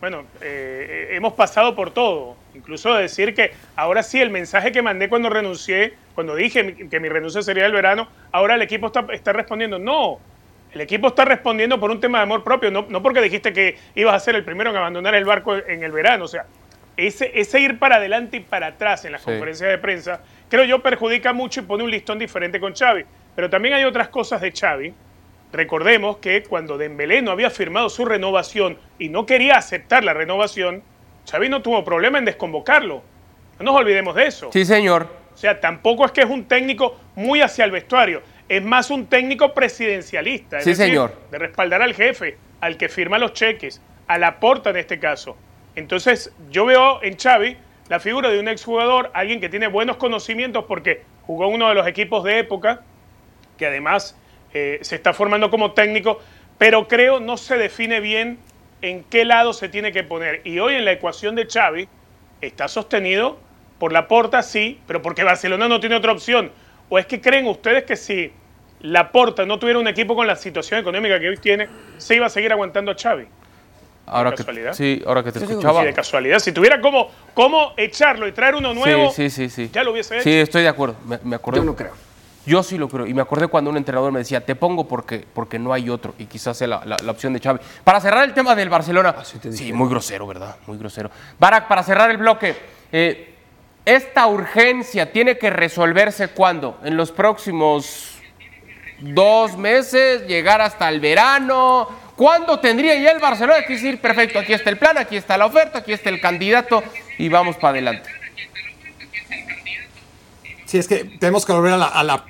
[0.00, 5.08] Bueno, eh, hemos pasado por todo, incluso decir que ahora sí, el mensaje que mandé
[5.08, 9.32] cuando renuncié, cuando dije que mi renuncia sería el verano, ahora el equipo está, está
[9.32, 10.18] respondiendo, no,
[10.72, 13.76] el equipo está respondiendo por un tema de amor propio, no, no porque dijiste que
[13.94, 16.46] ibas a ser el primero en abandonar el barco en el verano, o sea,
[16.96, 19.26] ese, ese ir para adelante y para atrás en las Sí.
[19.30, 23.04] conferencias de prensa, creo yo perjudica mucho y pone un listón diferente con Xavi.
[23.34, 24.92] Pero también hay otras cosas de Xavi.
[25.52, 30.82] Recordemos que cuando Dembélé no había firmado su renovación y no quería aceptar la renovación,
[31.30, 33.02] Xavi no tuvo problema en desconvocarlo.
[33.58, 34.50] No nos olvidemos de eso.
[34.52, 35.08] Sí, señor.
[35.34, 38.22] O sea, tampoco es que es un técnico muy hacia el vestuario.
[38.48, 40.58] Es más un técnico presidencialista.
[40.58, 41.14] Es Sí, decir, señor.
[41.30, 45.36] De respaldar al jefe, al que firma los cheques, a la porta en este caso.
[45.74, 47.56] Entonces, yo veo en Xavi
[47.88, 51.86] la figura de un exjugador, alguien que tiene buenos conocimientos porque jugó uno de los
[51.86, 52.82] equipos de época,
[53.58, 54.18] que además
[54.54, 56.20] eh, se está formando como técnico,
[56.58, 58.38] pero creo no se define bien
[58.82, 60.42] en qué lado se tiene que poner.
[60.44, 61.88] Y hoy en la ecuación de Xavi
[62.40, 63.38] está sostenido
[63.78, 66.50] por la porta, sí, pero porque Barcelona no tiene otra opción.
[66.88, 68.32] ¿O es que creen ustedes que si
[68.80, 72.26] la porta no tuviera un equipo con la situación económica que hoy tiene, se iba
[72.26, 73.26] a seguir aguantando a Xavi?
[74.06, 74.72] Ahora ¿De que, casualidad?
[74.74, 75.80] sí, ahora que te Sí, escuchaba.
[75.80, 76.38] Sí, de casualidad.
[76.40, 79.70] Si tuviera cómo, cómo echarlo y traer uno nuevo, sí, sí, sí, sí.
[79.72, 80.24] ya lo hubiese hecho.
[80.24, 80.96] Sí, estoy de acuerdo.
[81.06, 81.58] Me, me acordé.
[81.60, 81.92] yo no creo.
[82.44, 83.06] Yo sí lo creo.
[83.06, 86.12] Y me acordé cuando un entrenador me decía, te pongo porque, porque no hay otro.
[86.18, 87.60] Y quizás sea la, la- la opción de Xavi.
[87.84, 89.14] Para cerrar el tema del Barcelona.
[89.16, 90.56] Así te sí, muy grosero, ¿verdad?
[90.66, 91.08] Muy grosero.
[91.38, 92.56] Barak, para cerrar el bloque.
[92.90, 93.28] eh,
[93.84, 96.78] esta urgencia tiene que resolverse cuándo?
[96.84, 98.16] En los próximos
[99.00, 101.88] dos meses, llegar hasta el verano.
[102.16, 105.46] ¿Cuándo tendría ya el Barcelona que decir, perfecto, aquí está el plan, aquí está la
[105.46, 106.82] oferta, aquí está el candidato
[107.18, 108.08] y vamos para adelante?
[110.66, 112.24] Sí, es que tenemos que volver a la, a la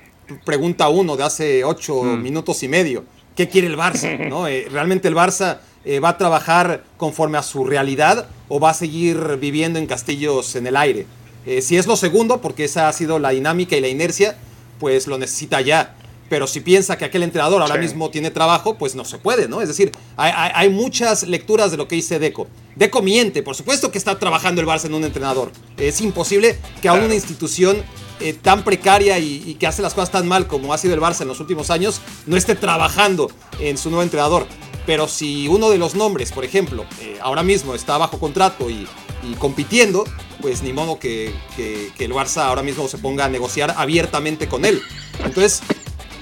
[0.44, 3.04] pregunta uno de hace ocho minutos y medio.
[3.36, 4.18] ¿Qué quiere el Barça?
[4.28, 4.46] ¿no?
[4.46, 8.74] Eh, ¿Realmente el Barça eh, va a trabajar conforme a su realidad o va a
[8.74, 11.06] seguir viviendo en castillos en el aire?
[11.46, 14.36] Eh, si es lo segundo, porque esa ha sido la dinámica y la inercia,
[14.78, 15.94] pues lo necesita ya.
[16.32, 17.80] Pero si piensa que aquel entrenador ahora Sí.
[17.82, 19.60] mismo tiene trabajo, pues no se puede, ¿no?
[19.60, 22.46] Es decir, hay, hay- hay muchas lecturas de lo que dice Deco.
[22.74, 25.52] Deco miente, por supuesto que está trabajando el Barça en un entrenador.
[25.76, 27.82] Es imposible que aún una institución
[28.20, 31.00] eh, tan precaria y, y que hace las cosas tan mal como ha sido el
[31.02, 34.46] Barça en los últimos años, no esté trabajando en su nuevo entrenador.
[34.86, 38.86] Pero si uno de los nombres, por ejemplo, eh, ahora mismo está bajo contrato y,
[39.22, 40.04] y compitiendo,
[40.40, 44.48] pues ni modo que, que- que el Barça ahora mismo se ponga a negociar abiertamente
[44.48, 44.80] con él.
[45.24, 45.60] Entonces,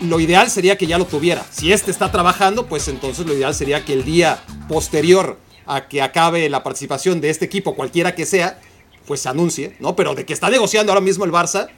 [0.00, 1.44] lo ideal sería que ya lo tuviera.
[1.50, 6.02] Si este está trabajando, pues entonces lo ideal sería que el día posterior a que
[6.02, 8.58] acabe la participación de este equipo, cualquiera que sea,
[9.06, 9.94] pues se anuncie, ¿no?
[9.96, 11.68] Pero de que está negociando ahora mismo el Barça,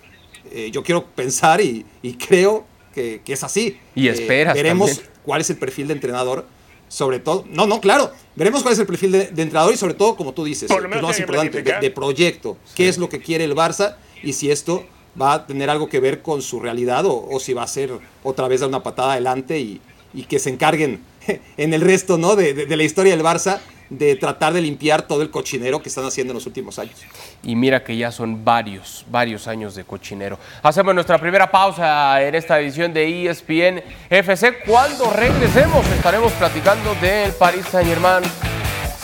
[0.51, 3.79] eh, yo quiero pensar y, y creo que, que es así.
[3.95, 5.11] Y Eh, esperas veremos también.
[5.25, 6.47] cuál es el perfil de entrenador.
[6.89, 9.95] Sobre todo, no, no, claro, veremos cuál es el perfil de, de entrenador y sobre
[9.95, 13.45] todo, como tú dices, lo menos más importante, de proyecto, qué es lo que quiere
[13.45, 14.85] el Barça y si esto
[15.21, 17.91] va a tener algo que ver con su realidad o, si va a ser
[18.23, 19.81] otra vez una patada adelante y,
[20.15, 21.01] y que se encarguen
[21.57, 22.37] en el resto ¿no?
[22.37, 23.59] de, de- de la historia del Barça
[23.91, 26.95] de tratar de limpiar todo el cochinero que están haciendo en los últimos años.
[27.43, 30.39] Y mira que ya son varios, varios años de cochinero.
[30.63, 34.61] Hacemos nuestra primera pausa en esta edición de ESPN FC.
[34.67, 38.23] Cuando regresemos estaremos platicando del Paris Saint Germain.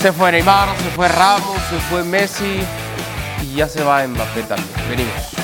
[0.00, 2.60] Se fue Neymar, se fue Ramos, se fue Messi
[3.42, 4.70] y ya se va Mbappé también.
[4.88, 5.37] Venimos.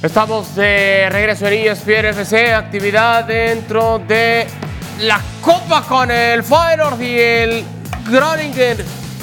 [0.00, 4.46] Estamos de regreso en ESPN FC, actividad dentro de
[5.00, 7.64] la Copa con el Feyenoord y el
[8.08, 8.78] Groningen.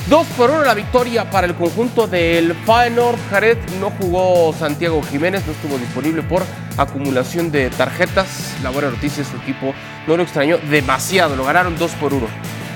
[0.09, 3.17] 2 por 1 la victoria para el conjunto del Feyenoord.
[3.29, 6.43] Jared no jugó Santiago Jiménez, no estuvo disponible por
[6.75, 8.53] acumulación de tarjetas.
[8.61, 9.73] La buena noticia es su equipo
[10.07, 12.27] no lo extrañó demasiado, lo ganaron 2 por 1.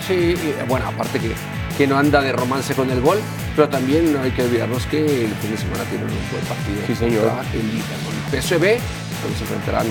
[0.07, 0.35] Sí,
[0.69, 1.33] bueno, aparte que,
[1.79, 3.19] que no anda de romance con el gol,
[3.55, 6.81] pero también no hay que olvidarnos que el fin de semana tienen un buen partido.
[6.85, 7.31] Sí, señor.
[7.53, 8.83] El Liga, con el PSV,
[9.23, 9.87] donde se enfrentarán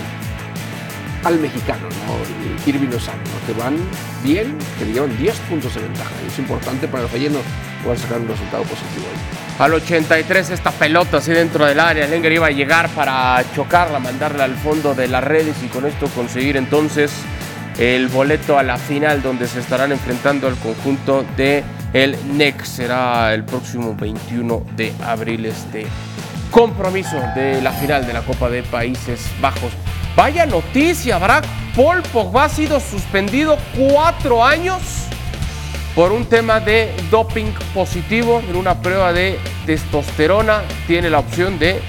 [1.24, 2.70] al mexicano, ¿no?
[2.70, 3.46] Irving Lozano, ¿no?
[3.46, 3.78] que van
[4.22, 6.10] bien, que le llevan 10 puntos de ventaja.
[6.22, 7.44] Y es importante para el Feyenoord
[7.82, 9.64] poder sacar un resultado positivo ahí.
[9.64, 14.44] Al 83 esta pelota así dentro del área, Lenger iba a llegar para chocarla, mandarla
[14.44, 17.12] al fondo de las redes y con esto conseguir entonces
[17.78, 22.64] el boleto a la final donde se estarán enfrentando al conjunto de el NEC.
[22.64, 25.86] Será el próximo 21 de abril este
[26.50, 29.72] compromiso de la final de la Copa de Países Bajos.
[30.16, 31.44] Vaya noticia, Brack.
[31.76, 34.82] Paul Pogba ha sido suspendido cuatro años
[35.94, 40.62] por un tema de doping positivo en una prueba de testosterona.
[40.86, 41.80] Tiene la opción de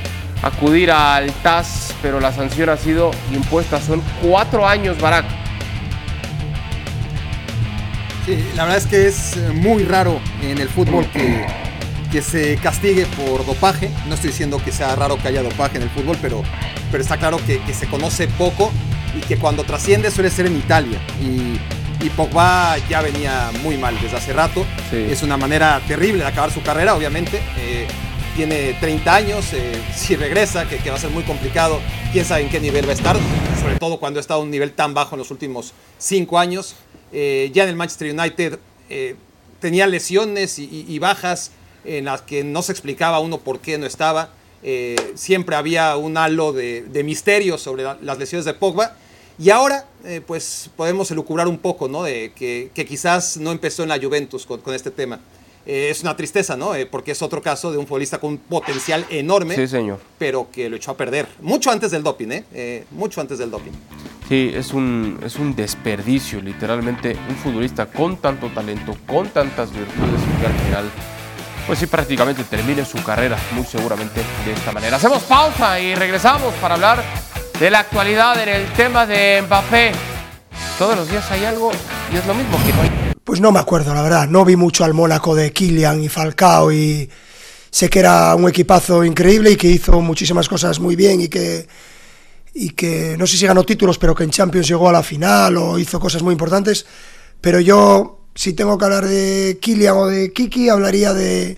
[0.43, 3.81] acudir al TAS, pero la sanción ha sido impuesta.
[3.81, 5.38] Son cuatro años, Barak.
[8.55, 11.45] La verdad es que es muy raro en el fútbol que,
[12.11, 13.89] que se castigue por dopaje.
[14.07, 16.43] No estoy diciendo que sea raro que haya dopaje en el fútbol, pero,
[16.91, 18.71] pero está claro que, que se conoce poco
[19.17, 20.99] y que cuando trasciende suele ser en Italia.
[21.21, 21.59] Y,
[22.05, 24.65] y Pogba ya venía muy mal desde hace rato.
[24.91, 25.07] Sí.
[25.09, 27.41] Es una manera terrible de acabar su carrera, obviamente.
[27.57, 27.87] Eh,
[28.35, 31.79] tiene 30 años, eh, si regresa, que, que va a ser muy complicado,
[32.11, 33.17] quién sabe en qué nivel va a estar,
[33.59, 36.75] sobre todo cuando ha estado a un nivel tan bajo en los últimos 5 años.
[37.11, 39.15] Eh, ya en el Manchester United eh,
[39.59, 41.51] tenía lesiones y, y- y bajas
[41.85, 44.29] en las que no se explicaba uno por qué no estaba.
[44.63, 48.95] Eh, siempre había un halo de, de misterio sobre la- las lesiones de Pogba.
[49.37, 52.03] Y ahora, eh, pues podemos elucubrar un poco, ¿no?
[52.03, 55.19] De que, que quizás no empezó en la Juventus con, con este tema.
[55.65, 56.75] Eh, es una tristeza, ¿no?
[56.75, 59.99] Eh, porque es otro caso de un futbolista con un potencial enorme, Sí, señor.
[60.17, 61.27] pero que lo echó a perder.
[61.41, 62.43] Mucho antes del doping, ¿eh?
[62.53, 63.71] Eh, mucho antes del doping.
[64.29, 70.21] Sí, es un, es un desperdicio, literalmente, un futbolista con tanto talento, con tantas virtudes
[70.21, 70.85] y que al final,
[71.65, 74.97] pues sí, prácticamente termine su carrera, muy seguramente de esta manera.
[74.97, 77.03] Hacemos pausa y regresamos para hablar
[77.59, 79.93] de la actualidad en el tema de Mbappé.
[80.77, 81.71] Todos los días hay algo
[82.13, 82.91] y es lo mismo que no hay.
[83.23, 84.27] Pues no me acuerdo, la verdad.
[84.27, 87.09] No vi mucho al Mónaco de Kylian y Falcao y
[87.71, 91.67] sé que era un equipazo increíble y que hizo muchísimas cosas muy bien y que
[92.61, 95.55] y que no sé si ganó títulos, pero que en Champions llegó a la final
[95.55, 96.85] o hizo cosas muy importantes.
[97.39, 101.57] Pero yo, si tengo que hablar de Kylian o de Kiki, hablaría de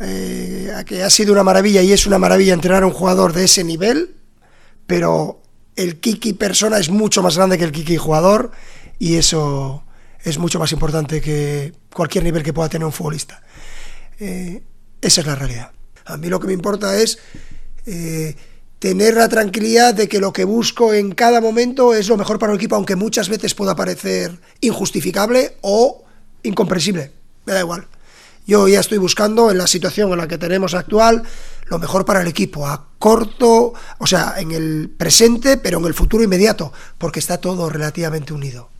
[0.00, 3.44] eh, que ha sido una maravilla y es una maravilla entrenar a un jugador de
[3.44, 4.16] ese nivel,
[4.88, 5.40] pero
[5.76, 8.50] el Kiki persona es mucho más grande que el Kiki jugador
[8.98, 9.84] y eso
[10.24, 13.40] es mucho más importante que cualquier nivel que pueda tener un futbolista.
[14.18, 14.64] Eh,
[15.00, 15.70] esa es la realidad.
[16.06, 17.20] A mí lo que me importa es
[17.86, 18.34] eh,
[18.78, 22.52] tener la tranquilidad de que lo que busco en cada momento es lo mejor para
[22.52, 26.04] el equipo, aunque muchas veces pueda parecer injustificable o
[26.42, 27.12] incomprensible.
[27.44, 27.86] Me da igual.
[28.46, 31.22] Yo ya estoy buscando en la situación en la que tenemos actual
[31.66, 35.92] lo mejor para el equipo, a corto, o sea, en el presente, pero en el
[35.92, 38.70] futuro inmediato, porque está todo relativamente unido.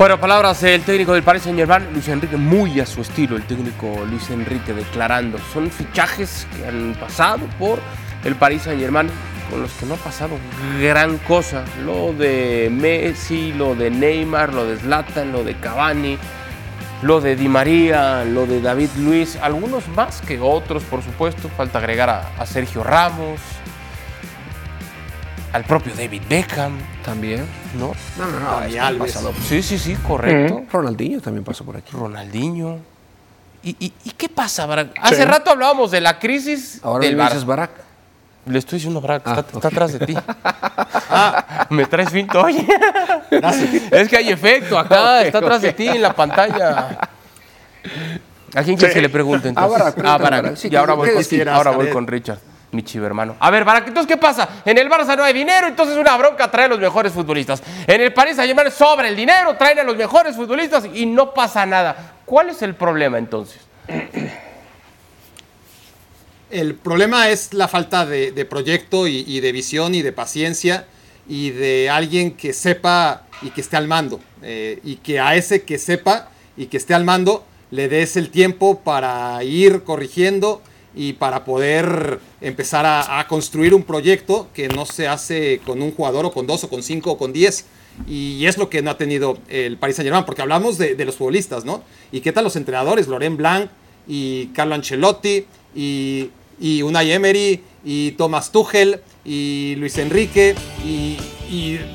[0.00, 3.42] Bueno, palabras del técnico del Paris Saint Germain, Luis Enrique, muy a su estilo, el
[3.42, 5.36] técnico Luis Enrique declarando.
[5.52, 7.80] Son fichajes que han pasado por
[8.24, 9.10] el Paris Saint Germain
[9.50, 10.38] con los que no ha pasado
[10.80, 11.66] gran cosa.
[11.84, 16.16] Lo de Messi, lo de Neymar, lo de Zlatan, lo de Cavani,
[17.02, 21.50] lo de Di María, lo de David Luis, algunos más que otros, por supuesto.
[21.50, 23.38] Falta agregar a, a Sergio Ramos,
[25.52, 27.46] al propio David Beckham, También.
[27.78, 27.92] ¿no?
[28.18, 28.80] No, no, no.
[28.82, 29.12] Alves.
[29.14, 29.32] pasado.
[29.46, 30.62] Sí, sí, sí, correcto.
[30.70, 31.92] Ronaldinho también pasó por aquí.
[31.92, 32.78] Ronaldinho.
[33.62, 34.92] ¿Y, y, y qué pasa, Barak?
[35.00, 37.70] Hace rato hablábamos de la crisis Ahora del me dices Barack.
[38.46, 40.16] Le estoy diciendo a Barak, Ah, está, atrás de ti.
[41.70, 42.66] Me traes finto, oye.
[43.90, 46.98] Es que hay efecto acá, está atrás de ti en la pantalla.
[48.54, 49.74] ¿A quién quieres que le pregunte entonces?
[49.74, 50.56] A Barak, Ah, a.
[50.56, 52.38] Sí, y ahora voy, ¿qué con, ahora voy con Richard,
[52.72, 53.36] mi chivermano.
[53.40, 54.48] A ver, Barak, entonces, ¿qué pasa?
[54.64, 57.62] En el Barça no hay dinero, entonces una bronca trae a los mejores futbolistas.
[57.86, 61.66] En el Paris Saint-Germain sobra el dinero, traen a los mejores futbolistas y no pasa
[61.66, 62.14] nada.
[62.24, 63.60] ¿Cuál es el problema entonces?
[66.50, 70.86] El problema es la falta de, proyecto y, y de visión y de paciencia
[71.28, 74.20] y de alguien que sepa y que esté al mando.
[74.42, 78.30] eh, y que a ese que sepa y que esté al mando le des el
[78.30, 80.62] tiempo para ir corrigiendo
[80.94, 86.26] y para poder empezar a, construir un proyecto que no se hace con un jugador
[86.26, 87.66] o con dos o con cinco o con diez.
[88.08, 91.16] Y es lo que no ha tenido el Paris Saint Germain, porque hablamos de, los
[91.16, 91.82] futbolistas, ¿no?
[92.12, 93.08] ¿Y qué tal los entrenadores?
[93.08, 93.70] Loren Blanc
[94.06, 101.16] y Carlo Ancelotti y, y Unai Emery y Thomas Tuchel y Luis Enrique y,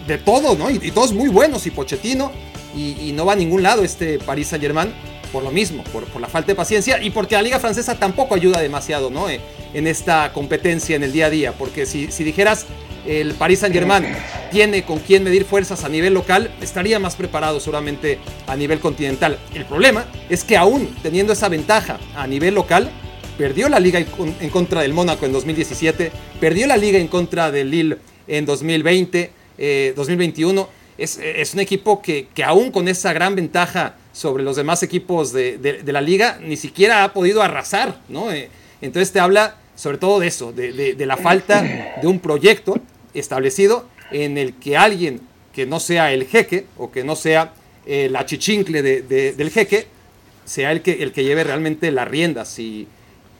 [0.07, 0.69] de todo, ¿no?
[0.69, 2.31] Y, todos muy buenos y Pochettino
[2.75, 4.93] y, no va a ningún lado este Paris Saint Germain
[5.35, 8.61] por lo mismo, por, la falta de paciencia y porque la liga francesa tampoco ayuda
[8.61, 9.27] demasiado, ¿no?
[9.29, 9.41] Eh,
[9.73, 12.65] en esta competencia en el día a día, porque si, si dijeras
[13.05, 14.05] el Paris Saint Germain
[14.49, 18.17] tiene con quién medir fuerzas a nivel local, estaría más preparado seguramente
[18.47, 19.37] a nivel continental.
[19.53, 22.89] El problema es que aún teniendo esa ventaja a nivel local,
[23.37, 27.71] perdió la liga en contra del Mónaco en 2017, perdió la liga en contra del
[27.71, 27.97] Lille
[28.29, 29.31] en 2020,
[29.97, 30.84] 2021.
[30.97, 35.33] Eh, es, un equipo que, que, aún con esa gran ventaja sobre los demás equipos
[35.33, 38.31] de, la liga, ni siquiera ha podido arrasar, ¿no?
[38.31, 38.49] Eh,
[38.81, 41.61] entonces te habla sobre todo de eso, de, la falta
[42.01, 42.79] de un proyecto
[43.13, 45.21] establecido en el que alguien
[45.53, 47.53] que no sea el jeque o que no sea
[47.85, 49.87] eh, la chichincle del jeque,
[50.45, 52.57] sea el que, el que lleve realmente las riendas.
[52.59, 52.87] Y,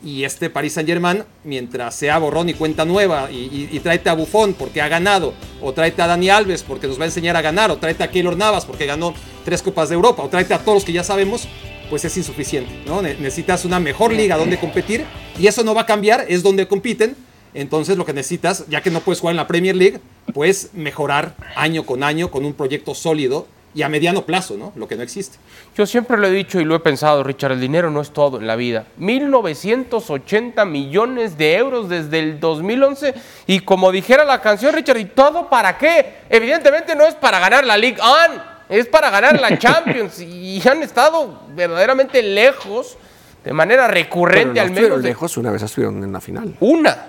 [0.05, 4.13] y este Paris Saint Germain, mientras sea borrón y cuenta nueva, y, y, tráete a
[4.13, 7.41] Buffon porque ha ganado, o tráete a Dani Alves porque nos va a enseñar a
[7.41, 10.59] ganar, o tráete a Keylor Navas porque ganó tres Copas de Europa, o tráete a
[10.59, 11.47] todos los que ya sabemos,
[11.89, 12.71] pues es insuficiente.
[12.85, 13.01] ¿no?
[13.01, 15.03] Necesitas una mejor liga donde competir,
[15.39, 17.15] y eso no va a cambiar, es donde compiten.
[17.55, 19.99] Entonces lo que necesitas, ya que no puedes jugar en la Premier League,
[20.33, 24.71] pues mejorar año con año con un proyecto sólido y a mediano plazo, ¿no?
[24.77, 25.37] Lo que no existe.
[25.77, 28.39] Yo siempre lo he dicho y lo he pensado, Richard, el dinero no es todo
[28.39, 28.85] en la vida.
[28.99, 33.13] 1.980 millones de euros desde el 2011
[33.47, 36.19] y como dijera la canción, Richard, ¿y todo para qué?
[36.29, 40.81] Evidentemente no es para ganar la Ligue 1, es para ganar la Champions y han
[40.81, 42.97] estado verdaderamente lejos
[43.43, 45.01] de manera recurrente al menos.
[45.01, 46.55] lejos, una vez estuvieron en la final.
[46.61, 47.07] Una.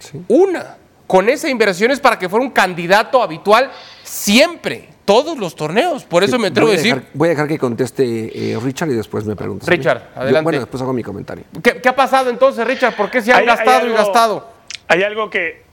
[0.00, 0.20] ¿Sí?
[0.26, 0.76] Una.
[1.06, 3.70] Con esa inversión es para que fuera un candidato habitual
[4.02, 6.04] siempre todos los torneos.
[6.04, 7.02] Por eso me atrevo a decir.
[7.14, 9.68] voy a dejar que conteste eh, Richard y después me preguntas.
[9.68, 10.44] Richard, adelante.
[10.44, 11.44] bueno, después hago mi comentario.
[11.60, 12.94] ¿Qué, ha pasado entonces, Richard?
[12.94, 14.48] ¿Por qué se han gastado y gastado?
[14.86, 15.64] Hay algo que.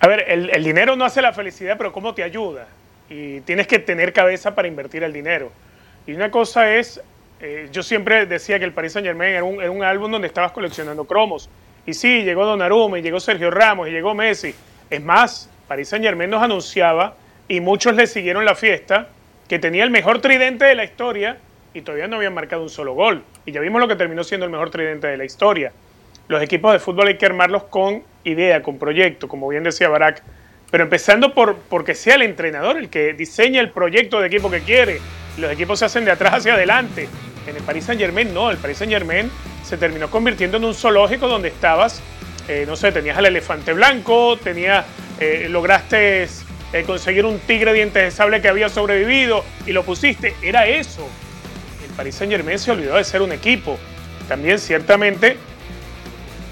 [0.00, 2.68] A ver, el, dinero no hace la felicidad, pero ¿cómo te ayuda?
[3.10, 5.52] Y tienes que tener cabeza para invertir el dinero.
[6.06, 7.02] Y una cosa es.
[7.40, 10.28] Eh, yo siempre decía que el Paris Saint Germain era un, era un álbum donde
[10.28, 11.50] estabas coleccionando cromos.
[11.84, 14.54] Y sí, llegó Donnarumma, y llegó Sergio Ramos, y llegó Messi.
[14.88, 17.14] Es más, Paris Saint Germain nos anunciaba,
[17.48, 19.08] y muchos le siguieron la fiesta,
[19.48, 21.38] que tenía el mejor tridente de la historia
[21.74, 23.22] y todavía no habían marcado un solo gol.
[23.44, 25.72] Y ya vimos lo que terminó siendo el mejor tridente de la historia.
[26.28, 30.22] Los equipos de fútbol hay que armarlos con idea, con proyecto, como bien decía Barack.
[30.70, 34.60] Pero empezando por porque sea el entrenador el que diseña el proyecto de equipo que
[34.60, 35.00] quiere.
[35.36, 37.08] Los equipos se hacen de atrás hacia adelante.
[37.46, 39.30] En el Paris Saint Germain no, el Paris Saint Germain
[39.62, 42.02] se terminó convirtiendo en un zoológico donde estabas,
[42.48, 44.86] eh, no sé, tenías al elefante blanco, tenías
[45.20, 50.34] eh, lograste eh, conseguir un tigre dientes de sable que había sobrevivido y lo pusiste.
[50.42, 51.06] Era eso.
[51.84, 53.78] El Paris Saint Germain se olvidó de ser un equipo.
[54.28, 55.36] También ciertamente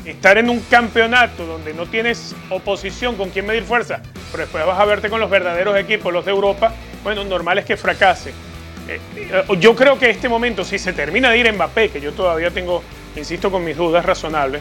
[0.04, 4.78] estar en un campeonato donde no tienes oposición con quien medir fuerza, pero después vas
[4.78, 8.32] a verte con los verdaderos equipos, los de Europa, bueno, normal es que fracase.
[8.88, 9.00] Eh,
[9.58, 12.82] yo creo que este momento, si se termina de ir Mbappé, que yo todavía tengo,
[13.16, 14.60] insisto, con mis dudas razonables,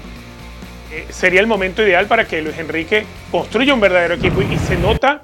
[0.91, 4.75] eh, sería el momento ideal para que Luis Enrique construya un verdadero equipo y, se
[4.75, 5.23] nota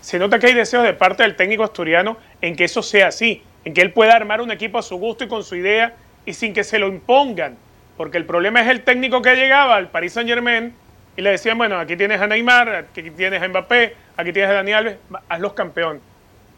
[0.00, 3.42] se nota que hay deseos de parte del técnico asturiano en que eso sea así,
[3.64, 5.94] en que él pueda armar un equipo a su gusto y con su idea
[6.26, 7.56] y sin que se lo impongan,
[7.96, 10.74] porque el problema es el técnico que llegaba al Paris Saint Germain
[11.16, 14.54] y le decían, bueno, aquí tienes a Neymar, aquí tienes a Mbappé, aquí tienes a
[14.54, 14.96] Dani Alves,
[15.28, 16.00] hazlos campeón.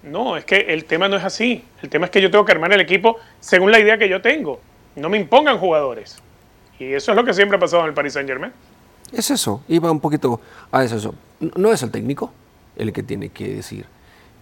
[0.02, 1.64] No, es que el tema no es así.
[1.82, 4.22] El tema es que yo tengo que armar el equipo según la idea que yo
[4.22, 4.60] tengo.
[4.94, 6.22] No me impongan jugadores.
[6.78, 8.52] Y eso es lo que siempre ha pasado en el Paris Saint Germain.
[9.12, 10.40] Es eso, iba un poquito
[10.72, 11.14] a eso.
[11.56, 12.32] No es el técnico
[12.76, 13.86] el que tiene que decir,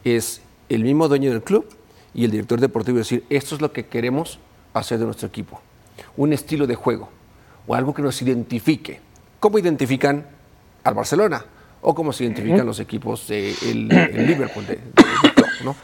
[0.05, 1.67] es el mismo dueño del club
[2.15, 4.39] y el director deportivo decir, esto es lo que queremos
[4.73, 5.61] hacer de nuestro equipo.
[6.17, 7.09] Un estilo de juego
[7.67, 9.01] o algo que nos identifique.
[9.41, 10.27] ¿Cómo identifican
[10.83, 11.45] al Barcelona?
[11.83, 14.81] O cómo se identifican los equipos del Liverpool, de,
[15.63, 15.77] ¿no?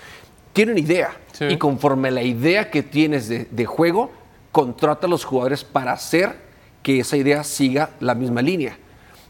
[0.52, 1.10] Tienen idea
[1.40, 4.10] y conforme a la idea que tienes de, de juego,
[4.52, 6.36] contrata a los jugadores para hacer
[6.82, 8.76] que esa idea siga la misma línea.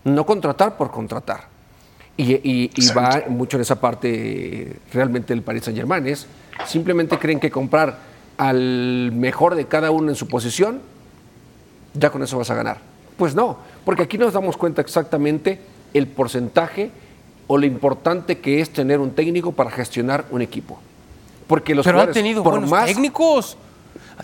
[0.04, 1.48] No contratar por contratar.
[2.16, 6.06] Y, va mucho en esa parte realmente el Paris Saint Germain.
[6.06, 6.26] Es,
[6.66, 7.98] simplemente creen que comprar
[8.36, 10.80] al mejor de cada uno en su posición,
[11.94, 12.78] ya con eso vas a ganar.
[13.16, 15.60] Pues no, porque aquí nos damos cuenta exactamente
[15.94, 16.90] el porcentaje
[17.46, 20.78] o lo importante que es tener un técnico para gestionar un equipo.
[21.46, 23.56] Porque los Pero han tenido buenos técnicos.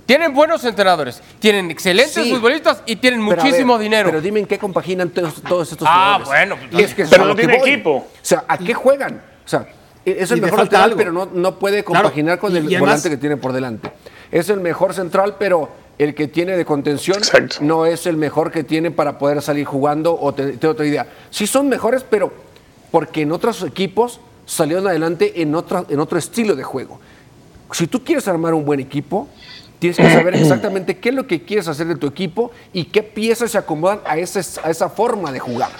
[0.04, 2.30] Tienen buenos entrenadores, tienen excelentes Sí.
[2.34, 4.08] futbolistas y tienen muchísimo ver, dinero.
[4.10, 6.26] Pero dime en qué compaginan todos, todos estos Ah, jugadores.
[6.28, 7.90] bueno, pues, es que pero no tiene equipo.
[7.90, 9.22] O sea, ¿a qué juegan?
[9.44, 9.66] O sea,
[10.04, 10.96] e, es el Y mejor lateral, algo.
[10.96, 13.90] pero no, no puede Claro, compaginar con el y además- volante que tiene por delante.
[14.30, 17.56] Es el mejor central, pero el que tiene de contención Exacto.
[17.60, 21.06] no es el mejor que tiene para poder salir jugando o te- tener otra idea.
[21.30, 22.32] Sí son mejores, pero
[22.90, 27.00] porque en otros equipos salieron adelante en, otra, en otro estilo de juego.
[27.72, 29.28] Si tú quieres armar un buen equipo,
[29.78, 33.02] tienes que saber exactamente qué es lo que quieres hacer de tu equipo y qué
[33.02, 35.70] piezas se acomodan a, ese- a esa forma de jugar.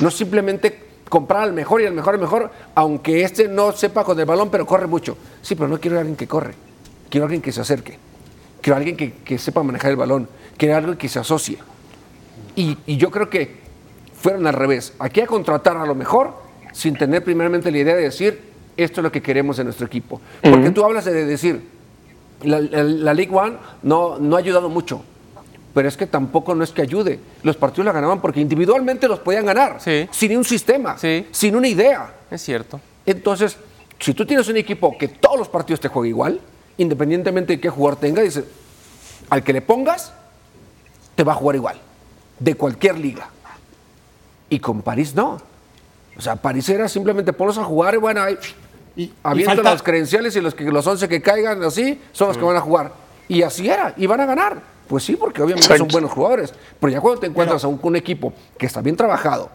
[0.00, 4.18] No simplemente comprar al mejor y al mejor al mejor, aunque este no sepa con
[4.18, 5.16] el balón, pero corre mucho.
[5.42, 6.54] Sí, pero no quiero a alguien que corre.
[7.08, 7.98] Quiero a alguien que se acerque.
[8.60, 10.28] Quiero a alguien que, que sepa manejar el balón.
[10.56, 11.58] Quiero a alguien que se asocie.
[12.56, 13.60] Y, y yo creo que
[14.20, 14.92] fueron al revés.
[14.98, 16.34] Aquí a contratar a lo mejor
[16.72, 18.40] sin tener primeramente la idea de decir
[18.76, 20.20] esto es lo que queremos de nuestro equipo.
[20.42, 21.62] Porque tú hablas de decir,
[22.42, 25.02] la, la- la League One no, no ha ayudado mucho.
[25.74, 27.20] Pero es que tampoco no es que ayude.
[27.42, 29.76] Los partidos la ganaban porque individualmente los podían ganar.
[29.80, 30.08] Sí.
[30.10, 30.96] Sin un sistema.
[30.96, 31.26] Sí.
[31.30, 32.14] Sin una idea.
[32.30, 32.80] Es cierto.
[33.04, 33.58] Entonces,
[33.98, 36.40] si tú tienes un equipo que todos los partidos te juega igual,
[36.78, 38.44] independientemente de qué jugador tenga, dice,
[39.28, 40.12] al que le pongas,
[41.14, 41.78] te va a jugar igual,
[42.38, 43.28] de cualquier liga.
[44.48, 45.40] Y con París no.
[46.16, 48.38] O sea, París era simplemente ponlos a jugar y bueno, ahí,
[48.96, 52.28] Y- y avienta falta- las credenciales y los, que, los 11 que caigan así son
[52.28, 52.92] los que van a jugar.
[53.28, 54.60] Y así era, y van a ganar.
[54.88, 56.54] Pues sí, porque obviamente son buenos jugadores.
[56.80, 59.50] Pero ya cuando te encuentras a un, un equipo que está bien trabajado,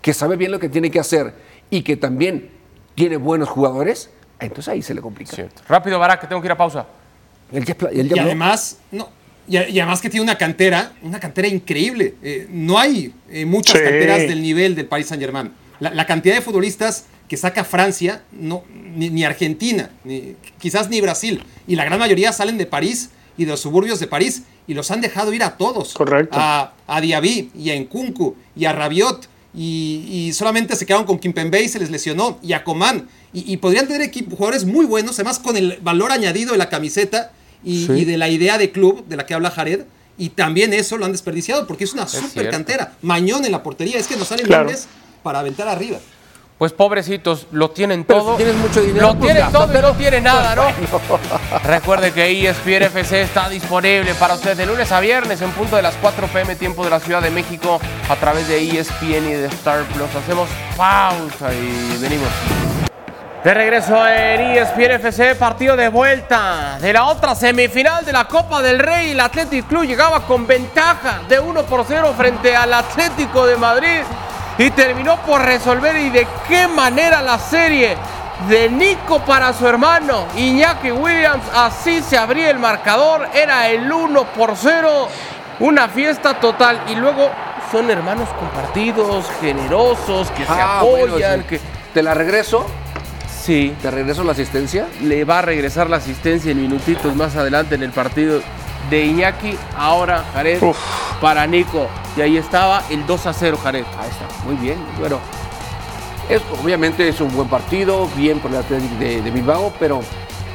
[0.00, 1.34] que sabe bien lo que tiene que hacer
[1.68, 2.50] y que también
[2.94, 5.34] tiene buenos jugadores, entonces ahí se le complica.
[5.34, 5.62] Cierto.
[5.68, 6.86] Rápido, Barak, que tengo que ir a pausa.
[7.50, 9.08] Ya, Y además, no,
[9.48, 12.14] y, además que tiene una cantera, una cantera increíble.
[12.22, 13.82] Eh, no hay eh, muchas Sí.
[13.84, 15.52] canteras del nivel del Paris Saint Germain.
[15.80, 21.00] La, la cantidad de futbolistas que saca Francia, no, ni, ni Argentina, ni, quizás ni
[21.00, 21.42] Brasil.
[21.66, 24.90] Y la gran mayoría salen de París y de los suburbios de París y los
[24.90, 25.94] han dejado ir a todos.
[25.94, 26.36] Correcto.
[26.38, 29.28] A, a Diaby y a Nkunku y a Rabiot.
[29.58, 32.38] Y, y solamente se quedaron con Kimpembe y se les lesionó.
[32.42, 33.08] Y a Coman.
[33.32, 36.68] Y, y podrían tener equipo- jugadores muy buenos, además con el valor añadido de la
[36.68, 37.32] camiseta
[37.64, 39.84] y, y de la idea de club de la que habla Jared.
[40.18, 42.50] Y también eso lo han desperdiciado porque es una super cierto.
[42.50, 42.92] cantera.
[43.02, 43.98] Mañón en la portería.
[43.98, 44.70] Es que nos salen Claro.
[45.22, 45.98] para aventar arriba.
[46.58, 48.30] Pues pobrecitos, lo tienen Pero todo.
[48.32, 50.64] si tienes mucho dinero, Lo pues tienen todo y no tienen nada, ¿no?
[51.64, 55.82] Recuerde que ESPN FC está disponible para usted de lunes a viernes en punto de
[55.82, 59.46] las 4 pm tiempo de la Ciudad de México a través de ESPN y de
[59.48, 60.08] Star Plus.
[60.14, 62.28] Hacemos pausa y venimos.
[63.44, 68.62] De regreso en ESPN FC, partido de vuelta de la otra semifinal de la Copa
[68.62, 69.10] del Rey.
[69.10, 74.00] El Athletic Club llegaba con ventaja de 1 por 0 frente al Atlético de Madrid
[74.58, 77.96] y terminó por resolver y de qué manera la serie
[78.48, 81.44] de Nico para su hermano Iñaki Williams.
[81.54, 85.08] Así se abría el marcador, era el 1 por 0,
[85.60, 87.30] una fiesta total y luego
[87.70, 91.46] son hermanos compartidos, generosos, que se Ah, bueno, apoyan, sí.
[91.48, 91.60] que
[91.92, 92.66] Te la regreso,
[93.42, 94.86] sí te regreso la asistencia.
[95.02, 98.40] le va a regresar la asistencia en minutitos más adelante en el partido
[98.90, 99.56] de Iñaki.
[99.76, 100.76] Ahora Jared Uf.
[101.20, 101.88] para Nico.
[102.16, 103.84] Y ahí estaba el 2 a 0, Jared.
[103.98, 104.78] Ahí está, muy bien.
[104.98, 105.18] Bueno,
[106.28, 110.00] es, obviamente es un buen partido, bien por el Atlético de, de Bilbao, pero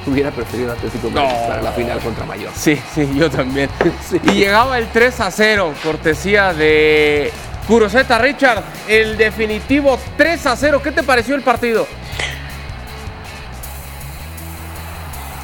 [0.07, 1.23] hubiera preferido el Atlético No.
[1.47, 2.51] para la final contra Mayor.
[2.55, 3.69] Sí, sí, yo también.
[4.09, 4.19] Sí.
[4.23, 7.31] Y llegaba el 3 a 0, cortesía de
[7.67, 8.63] Curoseta Richard.
[8.87, 10.81] El definitivo 3 a 0.
[10.83, 11.85] ¿Qué te pareció el partido?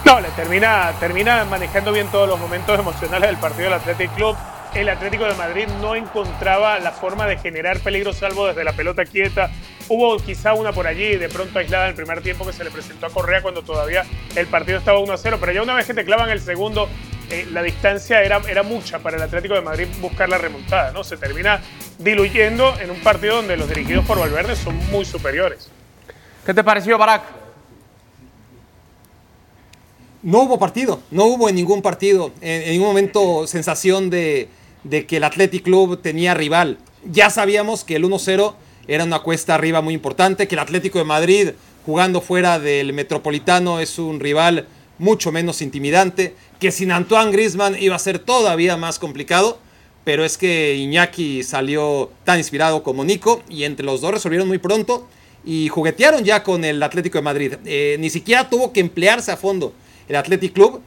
[0.08, 4.38] No, le termina, termina manejando bien todos los momentos emocionales del partido del Athletic Club.
[4.74, 9.04] El Atlético de Madrid no encontraba la forma de generar peligro salvo desde la pelota
[9.04, 9.52] quieta.
[9.90, 12.72] Hubo quizá una por allí, de pronto aislada en el primer tiempo que se le
[12.72, 15.40] presentó a Correa cuando todavía el partido estaba 1 a 0.
[15.42, 16.88] Pero ya una vez que te clavan el segundo,
[17.30, 20.94] eh, la distancia era, era mucha para el Atlético de Madrid buscar la remontada.
[20.94, 21.04] ¿no?
[21.04, 21.60] Se termina
[21.98, 25.70] diluyendo en un partido donde los dirigidos por Valverde son muy superiores.
[26.46, 27.47] ¿Qué te pareció, Barak?
[30.28, 34.50] No hubo partido, no hubo en ningún partido, en, en ningún momento sensación de,
[35.08, 36.80] que el Athletic Club tenía rival.
[37.10, 38.54] Ya sabíamos que el 1-0
[38.90, 41.52] era una cuesta arriba muy importante, que el Atlético de Madrid
[41.86, 47.96] jugando fuera del Metropolitano es un rival mucho menos intimidante, que sin Antoine Griezmann iba
[47.96, 49.60] a ser todavía más complicado,
[50.04, 54.58] pero es que Iñaki salió tan inspirado como Nico y entre los dos resolvieron muy
[54.58, 55.08] pronto
[55.46, 57.54] y juguetearon ya con el Atlético de Madrid.
[57.64, 59.72] Eh, ni siquiera tuvo que emplearse a fondo
[60.08, 60.82] el Athletic Club,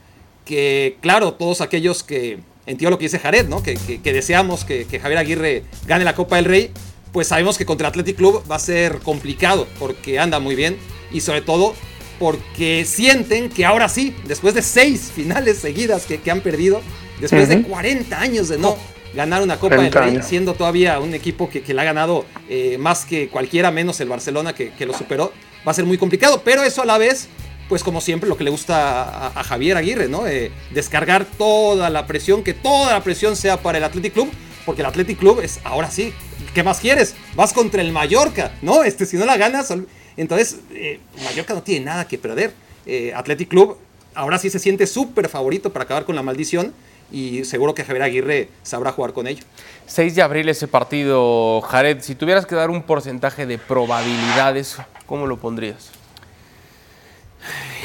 [0.45, 3.63] que claro, todos aquellos que, entiendo lo que dice Jared, ¿no?
[3.63, 6.71] que, que- que deseamos que, que Javier Aguirre gane la Copa del Rey,
[7.13, 10.77] pues sabemos que contra el Athletic Club va a ser complicado porque anda muy bien
[11.13, 11.75] y sobre todo
[12.19, 16.81] porque sienten que ahora sí, después de seis finales seguidas que, que han perdido,
[17.21, 18.77] después de 40 años de no
[19.15, 22.27] ganar una Copa del 40 Rey, siendo todavía un equipo que, que la ha ganado
[22.49, 25.33] eh, más que cualquiera, menos el Barcelona que, que lo superó,
[25.67, 27.29] va a ser muy complicado, pero eso a la vez,
[27.71, 30.27] pues como siempre, lo que le gusta a, Javier Aguirre, ¿no?
[30.27, 34.29] Eh, descargar toda la presión, que toda la presión sea para el Athletic Club,
[34.67, 36.13] porque el Athletic Club es, ahora sí,
[36.53, 37.15] ¿qué más quieres?
[37.37, 38.83] Vas contra el Mallorca, ¿no?
[38.83, 39.73] Este, si no la ganas,
[40.17, 42.53] entonces eh, Mallorca no tiene nada que perder.
[42.87, 43.79] Eh, Athletic Club
[44.17, 46.75] ahora sí se siente súper favorito para acabar con la maldición
[47.13, 49.45] y seguro que Javier Aguirre sabrá jugar con ello.
[49.87, 52.01] 6 de abril ese partido, Jared.
[52.01, 55.93] Si tuvieras que dar un porcentaje de probabilidades, ¿cómo lo pondrías?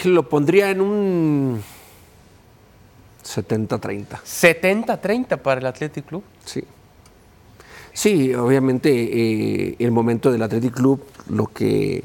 [0.05, 1.61] Lo pondría en un
[3.23, 4.05] 70-30.
[4.23, 6.23] 70-30 para el Athletic Club.
[6.45, 6.63] Sí.
[7.93, 12.03] Sí, obviamente eh, el momento del Athletic Club, lo que,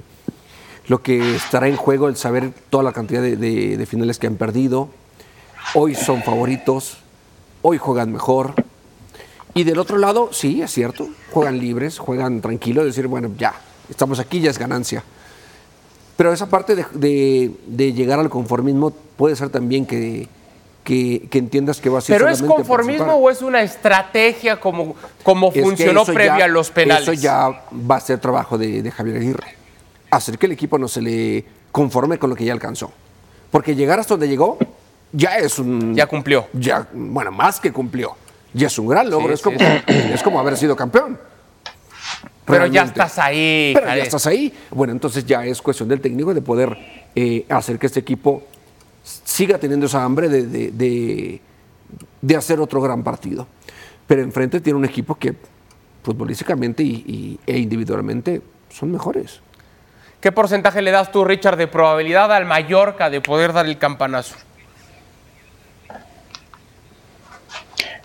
[0.86, 4.26] lo que estará en juego, el saber toda la cantidad de, de- de finales que
[4.28, 4.88] han perdido.
[5.74, 6.98] Hoy son favoritos,
[7.62, 8.54] hoy juegan mejor.
[9.52, 13.52] Y del otro lado, sí, es cierto, juegan libres, juegan tranquilos, decir, bueno, ya,
[13.88, 15.02] estamos aquí, ya es ganancia.
[16.20, 20.28] Pero esa parte de, de- de llegar al conformismo puede ser también que,
[20.84, 24.96] que, que entiendas que va a ser ¿Pero es conformismo o es una estrategia como,
[25.22, 27.04] como Es funcionó previa ya- a los penales?
[27.04, 27.48] Eso ya
[27.90, 29.54] va a ser trabajo de, de Javier Aguirre.
[30.10, 31.42] Hacer que el equipo no se le
[31.72, 32.92] conforme con lo que ya alcanzó.
[33.50, 34.58] Porque llegar hasta donde llegó
[35.12, 35.94] ya es un.
[35.94, 36.48] Ya cumplió.
[36.52, 38.14] Ya, bueno, más que cumplió.
[38.52, 39.28] Ya es un gran logro.
[39.28, 41.18] Sí, es, como, sí, es como haber sido campeón.
[42.50, 43.72] Pero ya estás ahí.
[43.74, 44.52] Pero ya estás ahí.
[44.70, 46.76] Bueno, entonces ya es cuestión del técnico de poder
[47.14, 48.42] eh, hacer que este equipo
[49.02, 51.40] siga teniendo esa hambre de, de- de-
[52.22, 53.46] de hacer otro gran partido.
[54.06, 55.34] Pero enfrente tiene un equipo que
[56.02, 59.40] futbolísticamente y, y- e individualmente son mejores.
[60.20, 64.34] ¿Qué porcentaje le das tú, Richard, de probabilidad al Mallorca de poder dar el campanazo?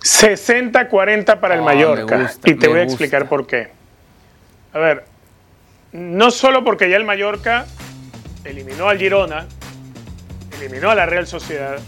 [0.01, 2.17] 60-40 para el Ah, Mallorca.
[2.21, 2.93] gusta, y te voy a gusta.
[3.03, 3.69] explicar por qué.
[4.75, 5.05] A ver,
[5.93, 7.65] no solo porque ya el Mallorca
[8.43, 9.47] eliminó al Girona,
[10.59, 11.79] eliminó a la Real Sociedad,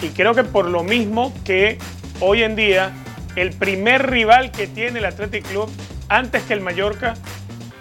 [0.00, 1.76] y creo que por lo mismo que
[2.18, 2.92] hoy en día
[3.36, 5.70] el primer rival que tiene el Athletic Club
[6.08, 7.12] antes que el Mallorca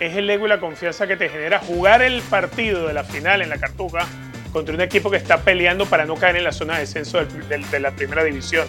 [0.01, 3.41] es el ego y la confianza que te genera jugar el partido de la final
[3.41, 4.07] en la Cartuja
[4.51, 7.79] contra un equipo que está peleando para no caer en la zona de descenso de
[7.79, 8.67] la primera división.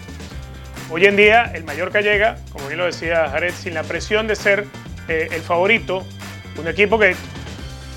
[0.88, 4.36] Hoy en día el Mallorca llega, como bien lo decía Jared, sin la presión de
[4.36, 4.66] ser
[5.08, 6.04] eh, el favorito,
[6.58, 7.14] un equipo que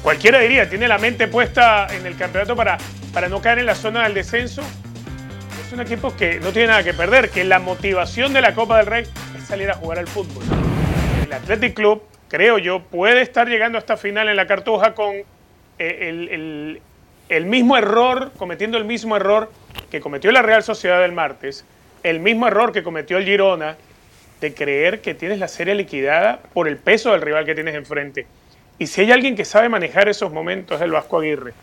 [0.02, 2.78] cualquiera diría tiene la mente puesta en el campeonato para,
[3.14, 4.62] para no caer en la zona del descenso.
[5.66, 8.78] Es un equipo que no tiene nada que perder, que la motivación de la Copa
[8.78, 9.06] del Rey
[9.38, 10.44] es salir a jugar al fútbol.
[11.26, 15.14] El Athletic Club, creo yo, puede estar llegando a esta final en la Cartuja con
[15.16, 15.26] eh,
[15.80, 16.82] el, el-
[17.30, 19.52] el mismo error, cometiendo el mismo error
[19.90, 21.66] que cometió la Real Sociedad el martes,
[22.04, 23.78] el mismo error que cometió el Girona,
[24.44, 28.28] de creer que tienes la serie liquidada por el peso del rival que tienes enfrente.
[28.78, 31.54] Y si hay alguien que sabe manejar esos momentos es el Vasco Aguirre.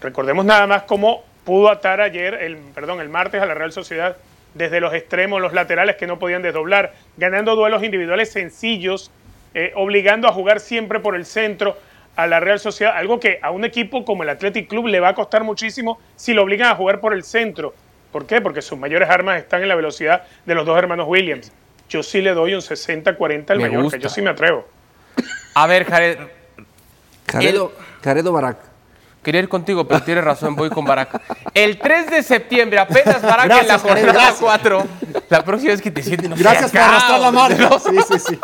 [0.00, 4.16] Recordemos nada más cómo pudo atar ayer, el, perdón, el martes a la Real Sociedad
[4.54, 9.10] desde los extremos, los laterales que no podían desdoblar, ganando duelos individuales sencillos,
[9.52, 11.76] eh, obligando a jugar siempre por el centro
[12.16, 15.10] a la Real Sociedad, algo que a un equipo como el Athletic Club le va
[15.10, 17.74] a costar muchísimo si lo obligan a jugar por el centro.
[18.12, 18.40] ¿Por qué?
[18.40, 21.52] Porque sus mayores armas están en la velocidad de los dos hermanos Williams.
[21.88, 23.98] Yo sí le doy un 60-40 al Me Mallorca, gusta.
[23.98, 24.66] yo sí me atrevo.
[25.54, 26.18] A ver, Jared,
[27.26, 28.56] Caredo, Caredo Barak.
[29.22, 31.20] quería ir contigo, pero tienes razón, voy con Barak.
[31.54, 34.40] El 3 de septiembre, apenas Barak en la Gracias, Jared, jornada gracias.
[34.40, 34.86] 4.
[35.28, 37.70] La próxima vez que te sientes, no Gracias por arrastrar la marca.
[37.78, 38.40] Sí, sí, sí.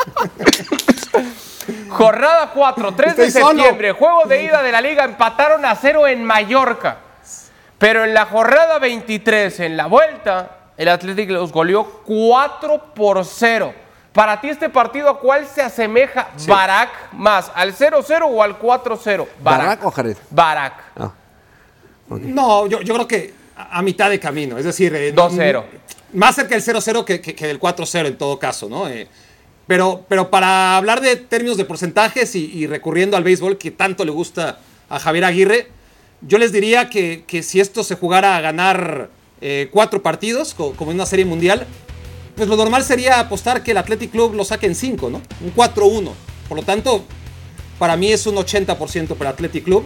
[1.88, 3.54] Jornada 4, 3 de Estoy solo.
[3.56, 6.98] septiembre, juego de ida de la liga, empataron a cero en Mallorca.
[7.78, 13.74] Pero en la jornada 23, en la vuelta, el Atlético los goleó 4 por 0.
[14.12, 17.52] Para ti este partido, ¿a cuál se asemeja Barak más?
[17.54, 19.26] ¿Al 0-0 o al 4-0?
[19.42, 20.16] ¿Barak o Jared?
[20.30, 20.72] Barak.
[20.96, 21.12] Ah.
[22.08, 24.56] No, yo, yo creo que a a mitad de camino.
[24.58, 25.62] Es decir, eh, 2-0.
[26.14, 28.88] Más cerca del 0-0 que, que- que del 4-0 en todo caso, ¿no?
[28.88, 29.06] Eh,
[29.66, 34.04] pero, pero para hablar de términos de porcentajes y, y recurriendo al béisbol que tanto
[34.04, 34.58] le gusta
[34.88, 35.68] a Javier Aguirre,
[36.22, 39.08] yo les diría que, que si esto se jugara a ganar
[39.40, 41.66] eh, cuatro partidos, co- como en una serie mundial,
[42.36, 45.20] pues lo normal sería apostar que el Athletic Club lo saque en 5, ¿no?
[45.44, 46.10] Un 4-1.
[46.48, 47.04] Por lo tanto,
[47.78, 49.84] para mí es un 80% para Athletic Club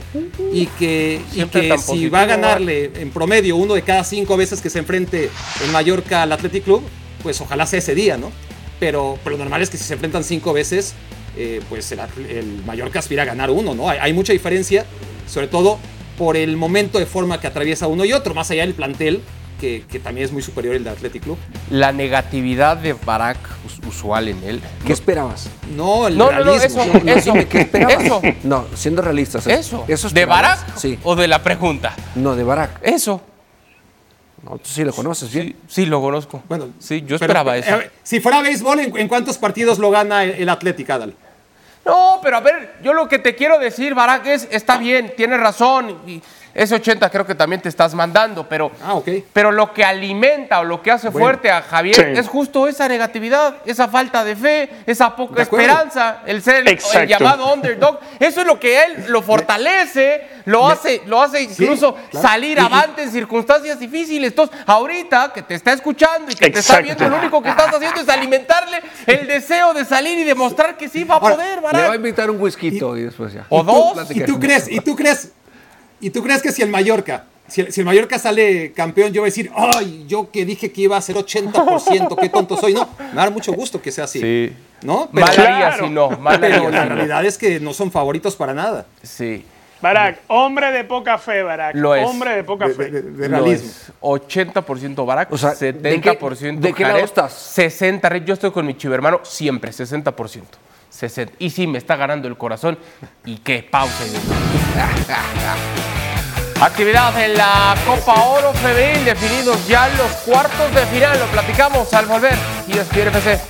[0.52, 4.60] y que, y que si va a ganarle en promedio uno de cada cinco veces
[4.60, 5.30] que se enfrente
[5.64, 6.82] el Mallorca al Athletic Club,
[7.22, 8.30] pues ojalá sea ese día, ¿no?
[8.80, 10.94] Pero, pero lo normal es que si se enfrentan cinco veces,
[11.36, 13.88] eh, pues el, Mallorca aspira a ganar uno, ¿no?
[13.88, 14.84] Hay, hay mucha diferencia,
[15.28, 15.78] sobre todo
[16.18, 19.20] por el momento de forma que atraviesa uno y otro, más allá del plantel,
[19.64, 21.38] que, que también es muy superior el de Athletic Club.
[21.70, 24.60] La negatividad de Barak us- usual en él.
[24.86, 25.48] ¿Qué esperabas?
[25.74, 26.82] No, el No, no, no, realismo.
[26.82, 28.04] eso, eso, ¿qué esperabas?
[28.04, 29.46] eso, No, siendo realistas.
[29.46, 29.84] ¿es- eso.
[29.88, 30.26] ¿Eso ¿De?
[30.26, 30.98] Barak Sí.
[31.02, 31.94] o de la pregunta?
[32.14, 32.78] No, de Barak.
[32.82, 33.22] Eso.
[34.42, 35.46] No, tú sí lo conoces bien.
[35.48, 36.42] Sí, sí, lo conozco.
[36.46, 37.78] Bueno, sí, yo pero, esperaba eh, eso.
[38.02, 41.14] si fuera béisbol, ¿en, en cuántos partidos lo gana el, el Athletic, Adal?
[41.86, 45.40] No, pero a ver, yo lo que te quiero decir, Barak, es, está bien, tienes
[45.40, 45.96] razón.
[46.06, 46.20] Y
[46.54, 49.00] ese 80 creo que también te estás mandando, pero, Ah,
[49.32, 51.24] pero lo que alimenta o lo que hace Bueno.
[51.26, 52.02] fuerte a Javier Sí.
[52.20, 56.78] es justo esa negatividad, esa falta de fe, esa poca esperanza, el ser el,
[57.08, 57.98] llamado underdog.
[58.20, 62.28] Eso es lo que él lo fortalece, lo hace, lo hace incluso claro.
[62.28, 64.30] salir avante en circunstancias difíciles.
[64.30, 67.74] Entonces, ahorita que te está escuchando y que te está viendo, lo único que estás
[67.74, 71.58] haciendo es alimentarle el deseo de salir y demostrar que sí va a Ahora, poder,
[71.72, 73.46] Le va a invitar un whisky y, después ya.
[73.48, 74.10] O ¿Y tú- dos.
[74.10, 75.32] ¿Y tú crees, y tú crees,
[76.00, 79.20] y tú crees que si el Mallorca, si el, si el Mallorca sale campeón, yo
[79.22, 82.74] voy a decir, ay, yo que dije que iba a ser 80%, qué tonto soy,
[82.74, 84.20] no, me da mucho gusto que sea así.
[84.20, 84.52] Sí.
[84.82, 85.08] ¿No?
[85.12, 85.84] Pero, Mal haría Claro.
[85.86, 88.86] si no, mal haría pero la realidad es que no son favoritos para nada.
[89.02, 89.44] Sí.
[89.80, 91.74] Barak, hombre de poca fe, Barak.
[91.76, 92.06] Lo es.
[92.06, 92.90] Hombre de poca De, fe.
[92.90, 93.68] de- de Lo realismo.
[93.68, 93.92] es.
[94.00, 97.32] 80% Barak, O sea, ¿de qué- 70% de qué lado Jared, estás?
[97.34, 98.24] 60 Red.
[98.24, 100.42] Yo estoy con mi chivermano siempre, 60%.
[100.94, 101.34] 60.
[101.38, 102.78] Y sí, me está ganando el corazón.
[103.24, 103.66] ¿Y qué?
[103.68, 104.04] Pausa.
[106.60, 111.18] Actividad en la Copa Oro Femenil, definidos ya los cuartos de final.
[111.18, 112.34] Lo platicamos al volver.
[112.68, 113.40] Y es FC.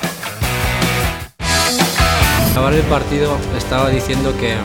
[2.51, 4.57] acabar el partido estaba diciendo que,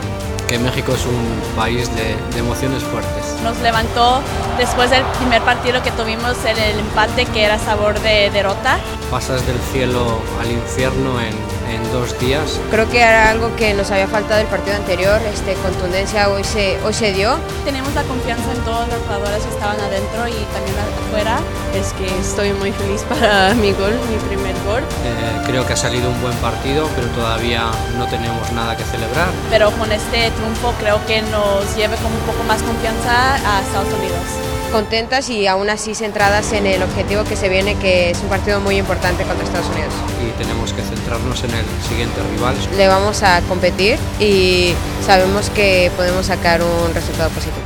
[0.48, 3.36] que México es un país de, de emociones fuertes.
[3.44, 4.22] Nos levantó
[4.56, 8.78] después del primer partido que tuvimos en el empate que era sabor de derrota.
[9.10, 11.34] Pasas del cielo al infierno en,
[11.70, 12.60] en dos días.
[12.70, 16.78] Creo que era algo que nos había faltado del partido anterior, este, contundencia hoy se,
[16.84, 17.38] hoy se dio.
[17.64, 21.38] Tenemos la confianza en todos los jugadores que estaban adentro y también afuera.
[21.74, 24.82] Es que estoy muy feliz para mi gol, mi primer gol.
[25.04, 29.28] Eh, creo que ha salido un buen partido, pero todavía no tenemos nada que celebrar.
[29.50, 33.92] Pero con este triunfo creo que nos lleve con un poco más confianza a Estados
[33.94, 34.59] Unidos.
[34.72, 38.60] Contentas y aún así centradas en el objetivo que se viene, que es un partido
[38.60, 39.92] muy importante contra Estados Unidos.
[40.24, 42.54] Y tenemos que centrarnos en el siguiente rival.
[42.76, 44.72] Le vamos a competir y
[45.04, 47.64] sabemos que podemos sacar un resultado positivo.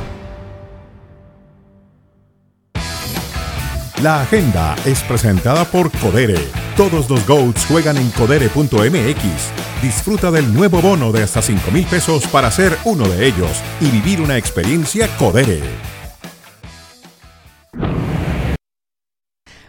[4.01, 6.39] La agenda es presentada por Codere.
[6.75, 9.81] Todos los GOATs juegan en codere.mx.
[9.81, 13.89] Disfruta del nuevo bono de hasta 5 mil pesos para ser uno de ellos y
[13.89, 15.61] vivir una experiencia Codere.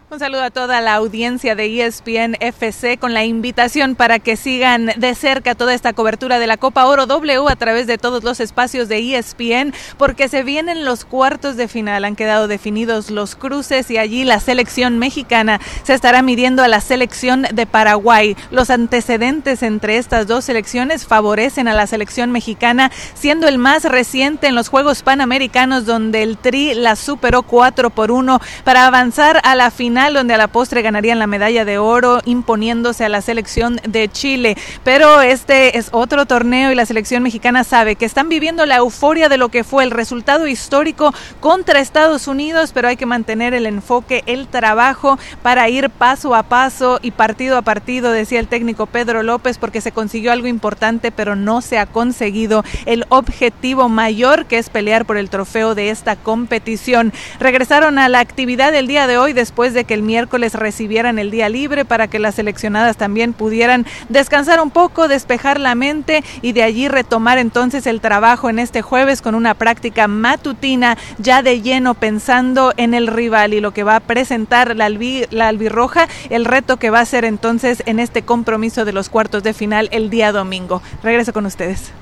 [0.08, 4.86] Un saludo a toda la audiencia de ESPN FC con la invitación para que sigan
[4.96, 8.38] de cerca toda esta cobertura de la Copa Oro W a través de todos los
[8.38, 12.04] espacios de ESPN porque se vienen los cuartos de final.
[12.04, 16.80] Han quedado definidos los cruces y allí la selección mexicana se estará midiendo a la
[16.80, 18.36] selección de Paraguay.
[18.52, 24.46] Los antecedentes entre estas dos selecciones favorecen a la selección mexicana siendo el más reciente
[24.46, 29.56] en los Juegos Panamericanos donde el Tri la superó 4 por 1 para avanzar a
[29.56, 33.80] la final donde a la postre ganarían la medalla de oro imponiéndose a la selección
[33.88, 34.54] de Chile.
[34.84, 39.30] Pero este es otro torneo y la selección mexicana sabe que están viviendo la euforia
[39.30, 43.64] de lo que fue el resultado histórico contra Estados Unidos, pero hay que mantener el
[43.64, 48.84] enfoque, el trabajo para ir paso a paso y partido a partido, decía el técnico
[48.84, 54.44] Pedro López, porque se consiguió algo importante, pero no se ha conseguido el objetivo mayor
[54.44, 57.14] que es pelear por el trofeo de esta competición.
[57.40, 61.30] Regresaron a la actividad del día de hoy después de que el miércoles recibieran el
[61.30, 66.52] día libre para que las seleccionadas también pudieran descansar un poco, despejar la mente y
[66.52, 71.62] de allí retomar entonces el trabajo en este jueves con una práctica matutina ya de
[71.62, 76.08] lleno pensando en el rival y lo que va a presentar la, albi, la albirroja,
[76.30, 79.88] el reto que va a ser entonces en este compromiso de los cuartos de final
[79.92, 80.82] el día domingo.
[81.02, 81.92] Regreso con ustedes.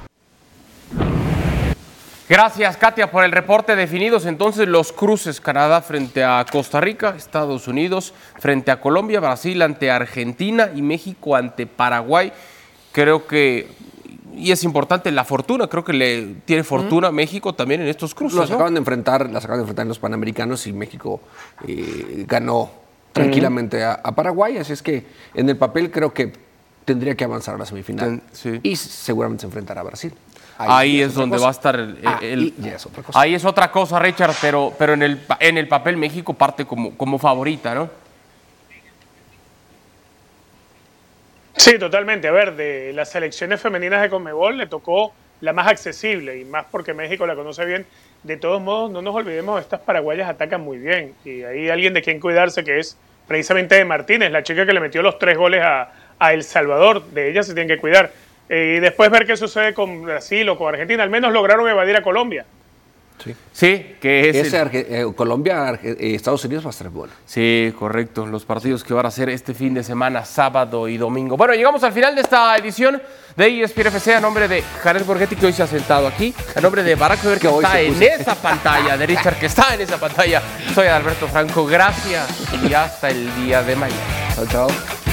[2.27, 3.77] Gracias, Katia, por el reporte.
[3.77, 5.43] Definidos entonces los cruces.
[5.43, 11.37] Canadá frente a Costa Rica, Estados Unidos frente a Colombia, Brasil ante Argentina y México
[11.37, 12.33] ante Paraguay.
[12.93, 13.69] Creo que,
[14.35, 15.67] y es importante, la fortuna.
[15.67, 18.39] Creo que le tiene fortuna México también en estos cruces.
[18.39, 18.57] Los ¿no?
[18.57, 21.21] acaban de enfrentar, las acaban de enfrentar en los Panamericanos y México
[21.69, 22.71] eh, ganó
[23.13, 24.57] tranquilamente a, a Paraguay.
[24.57, 25.05] Así es que
[25.35, 26.33] en el papel creo que
[26.87, 28.23] tendría que avanzar a la semifinal.
[28.33, 28.61] Sí.
[28.63, 30.15] Y seguramente se enfrentará a Brasil.
[30.57, 31.45] Ahí, es donde cosa.
[31.45, 33.21] va a estar el, Ah, el- y ya es otra cosa.
[33.21, 36.65] ahí es otra cosa, Richard, pero, pero en, el, pa- en el papel México parte
[36.65, 37.91] como, como favorita, ¿no?
[41.57, 42.29] Sí, totalmente.
[42.29, 46.67] A ver, de las selecciones femeninas de Conmebol le tocó la más accesible y más
[46.71, 47.87] porque México la conoce bien.
[48.23, 52.03] De todos modos, no nos olvidemos, estas paraguayas atacan muy bien y hay alguien de
[52.03, 52.97] quien cuidarse que es
[53.29, 57.05] precisamente de Martínez, la chica que le metió los tres goles a, a El Salvador.
[57.11, 58.11] De ella se tienen que cuidar.
[58.49, 61.03] Eh, y después ver qué sucede con Brasil o con Argentina.
[61.03, 62.45] Al menos lograron evadir a Colombia.
[63.53, 66.91] Sí, que es Ese el- Arge- eh, Colombia, Arge- eh, Estados Unidos va a estar
[66.91, 67.13] bueno.
[67.25, 68.27] Sí, correcto.
[68.27, 71.37] Los partidos que van a ser este fin de semana, sábado y domingo.
[71.37, 73.01] Bueno, llegamos al final de esta edición
[73.37, 76.61] de ESPN FC a nombre de Jared Borghetti, que hoy se ha sentado aquí, a
[76.61, 79.97] nombre de Barack Weber, que está en esa pantalla, de Richard, que está en esa
[79.99, 80.43] pantalla.
[80.75, 81.65] Soy Alberto Franco.
[81.67, 82.29] Gracias
[82.69, 84.01] y hasta el día de mañana.
[84.35, 85.04] Chao, chao.